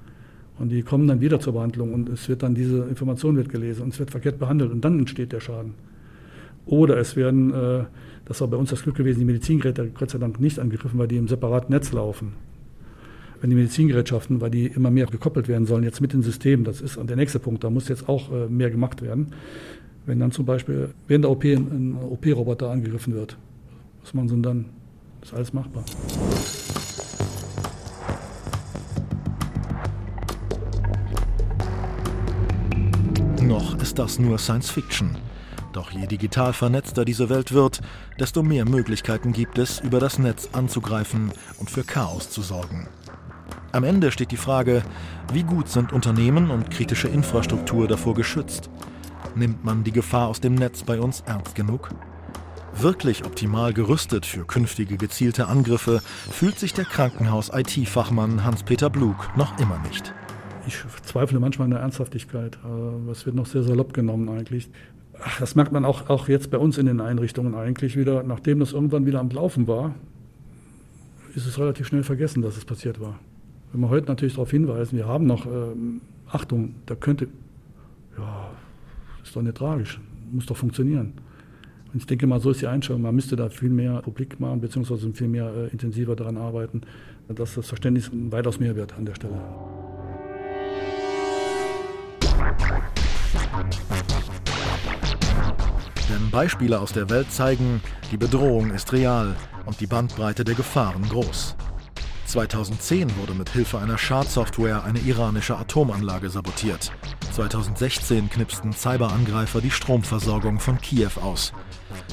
Und 0.59 0.69
die 0.69 0.83
kommen 0.83 1.07
dann 1.07 1.19
wieder 1.19 1.39
zur 1.39 1.53
Behandlung 1.53 1.93
und 1.93 2.09
es 2.09 2.29
wird 2.29 2.43
dann 2.43 2.53
diese 2.53 2.83
Information 2.83 3.35
wird 3.35 3.49
gelesen 3.49 3.83
und 3.83 3.93
es 3.93 3.99
wird 3.99 4.11
verkehrt 4.11 4.39
behandelt 4.39 4.71
und 4.71 4.85
dann 4.85 4.99
entsteht 4.99 5.31
der 5.31 5.39
Schaden. 5.39 5.73
Oder 6.65 6.97
es 6.97 7.15
werden, 7.15 7.53
äh, 7.53 7.83
das 8.25 8.39
war 8.41 8.47
bei 8.47 8.57
uns 8.57 8.69
das 8.69 8.83
Glück 8.83 8.95
gewesen, 8.95 9.19
die 9.19 9.25
Medizingeräte 9.25 9.89
Gott 9.93 10.11
sei 10.11 10.19
Dank 10.19 10.39
nicht 10.39 10.59
angegriffen, 10.59 10.99
weil 10.99 11.07
die 11.07 11.17
im 11.17 11.27
separaten 11.27 11.73
Netz 11.73 11.91
laufen. 11.91 12.33
Wenn 13.41 13.49
die 13.49 13.55
Medizingerätschaften, 13.57 14.39
weil 14.39 14.51
die 14.51 14.67
immer 14.67 14.89
mehr 14.89 15.07
gekoppelt 15.07 15.47
werden 15.47 15.65
sollen, 15.65 15.83
jetzt 15.83 15.99
mit 15.99 16.13
den 16.13 16.21
Systemen, 16.21 16.63
das 16.63 16.79
ist 16.79 16.97
der 16.97 17.17
nächste 17.17 17.39
Punkt, 17.39 17.63
da 17.63 17.69
muss 17.69 17.89
jetzt 17.89 18.07
auch 18.07 18.31
äh, 18.31 18.47
mehr 18.47 18.69
gemacht 18.69 19.01
werden. 19.01 19.33
Wenn 20.05 20.19
dann 20.19 20.31
zum 20.31 20.45
Beispiel 20.45 20.89
während 21.07 21.25
der 21.25 21.31
OP 21.31 21.43
ein 21.43 21.97
OP-Roboter 22.09 22.69
angegriffen 22.69 23.13
wird, 23.13 23.37
was 24.01 24.11
sie 24.11 24.27
denn 24.27 24.43
dann? 24.43 24.65
Ist 25.21 25.33
alles 25.33 25.53
machbar. 25.53 25.85
Noch 33.63 33.82
ist 33.82 33.97
das 33.97 34.19
nur 34.19 34.38
Science 34.39 34.69
Fiction. 34.69 35.15
Doch 35.71 35.89
je 35.91 36.06
digital 36.06 36.52
vernetzter 36.52 37.06
diese 37.06 37.30
Welt 37.30 37.54
wird, 37.54 37.80
desto 38.19 38.43
mehr 38.43 38.65
Möglichkeiten 38.65 39.32
gibt 39.32 39.58
es, 39.58 39.80
über 39.80 40.02
das 40.02 40.19
Netz 40.19 40.49
anzugreifen 40.52 41.32
und 41.60 41.69
für 41.69 41.86
Chaos 41.86 42.30
zu 42.30 42.41
sorgen. 42.41 42.88
Am 43.71 43.86
Ende 43.86 44.12
steht 44.12 44.32
die 44.32 44.38
Frage, 44.38 44.84
wie 45.32 45.43
gut 45.43 45.69
sind 45.69 45.93
Unternehmen 45.93 46.52
und 46.52 46.71
kritische 46.71 47.08
Infrastruktur 47.08 47.88
davor 47.88 48.15
geschützt? 48.15 48.69
Nimmt 49.34 49.63
man 49.63 49.86
die 49.86 49.93
Gefahr 49.93 50.28
aus 50.28 50.41
dem 50.41 50.56
Netz 50.56 50.84
bei 50.84 50.99
uns 50.99 51.23
ernst 51.26 51.56
genug? 51.56 51.89
Wirklich 52.76 53.23
optimal 53.23 53.71
gerüstet 53.71 54.26
für 54.26 54.43
künftige 54.45 54.97
gezielte 54.97 55.47
Angriffe 55.47 56.02
fühlt 56.30 56.60
sich 56.60 56.73
der 56.73 56.86
Krankenhaus-IT-Fachmann 56.86 58.43
Hans-Peter 58.43 58.89
Blug 58.89 59.15
noch 59.38 59.58
immer 59.58 59.80
nicht 59.88 60.13
ich 60.67 60.84
zweifle 61.04 61.39
manchmal 61.39 61.65
an 61.65 61.71
der 61.71 61.80
Ernsthaftigkeit. 61.82 62.58
Es 63.12 63.26
wird 63.26 63.36
noch 63.36 63.45
sehr 63.45 63.63
salopp 63.63 63.93
genommen 63.93 64.30
eigentlich. 64.30 64.69
Ach, 65.21 65.39
das 65.39 65.56
merkt 65.56 65.71
man 65.71 65.86
auch, 65.86 66.10
auch 66.10 66.28
jetzt 66.28 66.49
bei 66.52 66.58
uns 66.58 66.78
in 66.78 66.86
den 66.86 66.99
Einrichtungen 66.99 67.56
eigentlich 67.56 67.95
wieder. 67.97 68.23
Nachdem 68.23 68.60
das 68.60 68.73
irgendwann 68.73 69.06
wieder 69.06 69.19
am 69.19 69.30
Laufen 69.30 69.67
war, 69.67 69.93
ist 71.36 71.45
es 71.45 71.58
relativ 71.60 71.88
schnell 71.88 72.04
vergessen, 72.04 72.41
dass 72.41 72.58
es 72.58 72.65
passiert 72.65 72.99
war. 72.99 73.19
Wenn 73.71 73.82
wir 73.82 73.89
heute 73.89 74.08
natürlich 74.08 74.34
darauf 74.34 74.52
hinweisen, 74.52 74.97
wir 74.97 75.08
haben 75.08 75.26
noch, 75.26 75.45
ähm, 75.45 76.02
Achtung, 76.28 76.76
da 76.86 76.95
könnte, 76.95 77.28
ja, 78.17 78.52
ist 79.23 79.36
doch 79.36 79.41
nicht 79.41 79.58
tragisch, 79.58 79.99
muss 80.32 80.45
doch 80.45 80.58
funktionieren. 80.58 81.13
Und 81.91 81.99
ich 81.99 82.08
denke 82.08 82.26
mal, 82.26 82.39
so 82.39 82.52
ist 82.52 82.62
die 82.62 82.67
Einstellung. 82.67 83.04
Man 83.04 83.15
müsste 83.15 83.36
da 83.36 83.49
viel 83.49 83.69
mehr 83.69 84.02
Publik 84.02 84.39
machen, 84.39 84.62
beziehungsweise 84.62 85.12
viel 85.13 85.28
mehr 85.28 85.54
äh, 85.56 85.67
intensiver 85.67 86.15
daran 86.15 86.38
arbeiten, 86.38 86.82
dass 87.30 87.56
das 87.56 87.67
Verständnis 87.67 88.10
weitaus 88.13 88.60
mehr 88.60 88.76
wird 88.76 88.97
an 88.97 89.06
der 89.06 89.15
Stelle. 89.15 89.39
Denn 96.09 96.29
Beispiele 96.31 96.79
aus 96.79 96.91
der 96.91 97.09
Welt 97.09 97.31
zeigen, 97.31 97.81
die 98.11 98.17
Bedrohung 98.17 98.71
ist 98.71 98.91
real 98.93 99.35
und 99.65 99.79
die 99.79 99.87
Bandbreite 99.87 100.43
der 100.43 100.55
Gefahren 100.55 101.07
groß. 101.09 101.55
2010 102.25 103.15
wurde 103.17 103.33
mit 103.33 103.49
Hilfe 103.49 103.79
einer 103.79 103.97
Schadsoftware 103.97 104.83
eine 104.83 104.99
iranische 104.99 105.57
Atomanlage 105.57 106.29
sabotiert. 106.29 106.91
2016 107.31 108.29
knipsten 108.29 108.73
Cyberangreifer 108.73 109.61
die 109.61 109.71
Stromversorgung 109.71 110.59
von 110.59 110.79
Kiew 110.79 111.11
aus. 111.21 111.53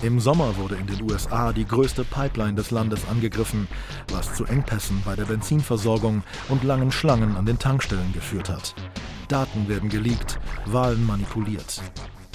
Im 0.03 0.20
Sommer 0.20 0.57
wurde 0.57 0.76
in 0.76 0.87
den 0.87 1.11
USA 1.11 1.53
die 1.53 1.66
größte 1.66 2.05
Pipeline 2.05 2.55
des 2.55 2.70
Landes 2.70 3.00
angegriffen, 3.11 3.68
was 4.12 4.35
zu 4.35 4.44
Engpässen 4.44 5.03
bei 5.05 5.16
der 5.16 5.24
Benzinversorgung 5.24 6.22
und 6.48 6.64
langen 6.64 6.92
Schlangen 6.92 7.37
an 7.37 7.46
den 7.46 7.59
Tankstellen 7.59 8.12
geführt 8.12 8.48
hat. 8.48 8.74
Daten 9.31 9.69
werden 9.69 9.88
geleakt, 9.88 10.38
Wahlen 10.66 11.07
manipuliert. 11.07 11.81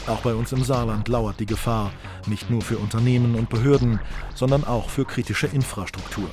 Auch 0.07 0.21
bei 0.21 0.33
uns 0.33 0.51
im 0.53 0.63
Saarland 0.63 1.07
lauert 1.07 1.39
die 1.39 1.45
Gefahr, 1.45 1.91
nicht 2.27 2.49
nur 2.49 2.61
für 2.61 2.77
Unternehmen 2.77 3.35
und 3.35 3.49
Behörden, 3.49 3.99
sondern 4.33 4.63
auch 4.63 4.89
für 4.89 5.03
kritische 5.03 5.47
Infrastruktur. 5.47 6.29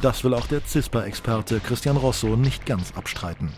Das 0.00 0.24
will 0.24 0.32
auch 0.34 0.46
der 0.46 0.60
CISPA-Experte 0.60 1.60
Christian 1.60 1.96
Rosso 1.96 2.36
nicht 2.36 2.66
ganz 2.66 2.92
abstreiten. 2.96 3.50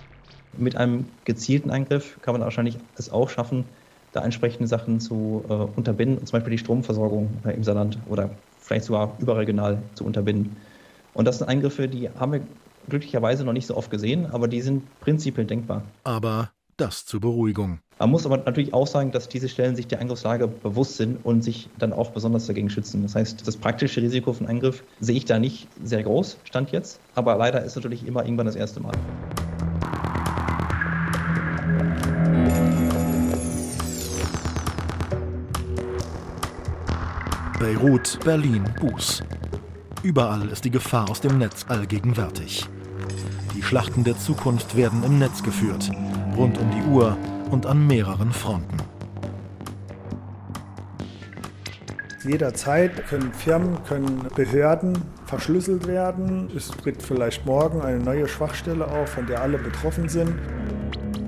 Mit 0.57 0.77
einem 0.77 1.07
gezielten 1.25 1.71
Eingriff 1.71 2.19
kann 2.23 2.33
man 2.33 2.43
wahrscheinlich 2.43 2.79
es 2.97 3.11
auch 3.11 3.29
schaffen, 3.29 3.65
da 4.13 4.25
entsprechende 4.25 4.67
Sachen 4.67 5.01
zu 5.01 5.45
äh, 5.49 5.53
unterbinden, 5.53 6.25
zum 6.27 6.39
Beispiel 6.39 6.53
die 6.53 6.59
Stromversorgung 6.59 7.29
äh, 7.45 7.53
im 7.53 7.63
Saarland 7.63 7.99
oder 8.09 8.31
vielleicht 8.59 8.87
sogar 8.87 9.13
überregional 9.19 9.79
zu 9.95 10.05
unterbinden. 10.05 10.57
Und 11.13 11.27
das 11.27 11.39
sind 11.39 11.49
Eingriffe, 11.49 11.89
die 11.89 12.09
haben 12.11 12.33
wir 12.33 12.41
glücklicherweise 12.89 13.45
noch 13.45 13.53
nicht 13.53 13.67
so 13.67 13.77
oft 13.77 13.91
gesehen, 13.91 14.27
aber 14.27 14.49
die 14.49 14.61
sind 14.61 14.83
prinzipiell 15.01 15.47
denkbar. 15.47 15.83
Aber 16.05 16.51
das 16.77 17.07
zur 17.07 17.21
Beruhigung. 17.21 17.79
Man 17.99 18.11
muss 18.11 18.27
aber 18.27 18.37
natürlich 18.37 18.75
auch 18.75 18.87
sagen, 18.87 19.11
dass 19.11 19.29
diese 19.29 19.49
Stellen 19.49 19.77
sich 19.77 19.87
der 19.87 20.01
Angriffslage 20.01 20.49
bewusst 20.49 20.99
sind 20.99 21.25
und 21.25 21.43
sich 21.43 21.71
dann 21.79 21.95
auch 21.95 22.11
besonders 22.11 22.47
dagegen 22.47 22.69
schützen. 22.69 23.03
Das 23.03 23.15
heißt, 23.15 23.47
das 23.47 23.57
praktische 23.57 24.03
Risiko 24.03 24.35
von 24.35 24.47
Angriff 24.47 24.85
sehe 25.01 25.17
ich 25.17 25.25
da 25.25 25.39
nicht 25.39 25.69
sehr 25.83 26.03
groß, 26.03 26.37
stand 26.45 26.73
jetzt. 26.73 27.01
Aber 27.15 27.37
leider 27.37 27.65
ist 27.65 27.77
natürlich 27.77 28.07
immer 28.07 28.25
irgendwann 28.25 28.47
das 28.47 28.57
erste 28.57 28.81
Mal. 28.81 28.93
Beirut, 37.59 38.19
Berlin, 38.23 38.65
Buß. 38.79 39.23
Überall 40.03 40.51
ist 40.51 40.67
die 40.67 40.71
Gefahr 40.71 41.11
aus 41.11 41.23
dem 41.23 41.39
Netz 41.39 41.65
allgegenwärtig. 41.69 42.69
Die 43.57 43.63
Schlachten 43.63 44.05
der 44.05 44.19
Zukunft 44.19 44.77
werden 44.77 45.03
im 45.03 45.19
Netz 45.19 45.43
geführt, 45.43 45.91
rund 46.37 46.59
um 46.59 46.71
die 46.71 46.91
Uhr 46.91 47.17
und 47.51 47.65
an 47.65 47.87
mehreren 47.87 48.31
Fronten. 48.31 48.77
Jederzeit 52.23 53.07
können 53.07 53.33
Firmen, 53.33 53.83
können 53.85 54.27
Behörden 54.35 54.93
verschlüsselt 55.25 55.87
werden. 55.87 56.51
Es 56.55 56.69
tritt 56.69 57.03
vielleicht 57.03 57.47
morgen 57.47 57.81
eine 57.81 57.99
neue 57.99 58.29
Schwachstelle 58.29 58.87
auf, 58.87 59.09
von 59.09 59.27
der 59.27 59.41
alle 59.41 59.57
betroffen 59.57 60.11
sind. 60.11 60.35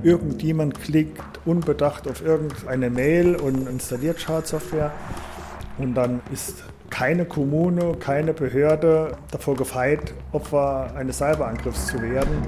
Irgendjemand 0.03 0.79
klickt 0.83 1.41
unbedacht 1.47 2.07
auf 2.07 2.23
irgendeine 2.23 2.91
Mail 2.91 3.37
und 3.37 3.67
installiert 3.67 4.21
Schadsoftware. 4.21 4.93
Und 5.79 5.95
dann 5.95 6.21
ist 6.31 6.63
keine 6.91 7.25
Kommune, 7.25 7.95
keine 7.99 8.33
Behörde 8.33 9.17
davor 9.31 9.57
gefeit, 9.57 10.15
Opfer 10.33 10.93
eines 10.97 11.19
Cyberangriffs 11.19 11.87
zu 11.87 12.01
werden. 12.03 12.43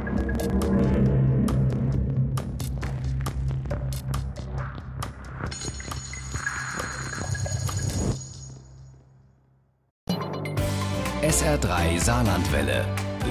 SR3 11.23 12.01
Saarlandwelle. 12.01 12.85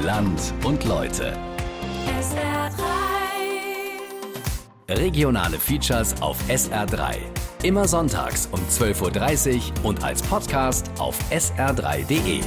Land 0.03 0.53
und 0.63 0.85
Leute. 0.85 1.33
SR3. 2.21 2.89
Regionale 4.97 5.57
Features 5.57 6.21
auf 6.21 6.37
SR3. 6.47 7.17
Immer 7.61 7.89
sonntags 7.89 8.47
um 8.53 8.59
12.30 8.61 9.55
Uhr 9.83 9.85
und 9.85 10.01
als 10.01 10.21
Podcast 10.23 10.89
auf 10.97 11.17
sr3.de. 11.29 12.39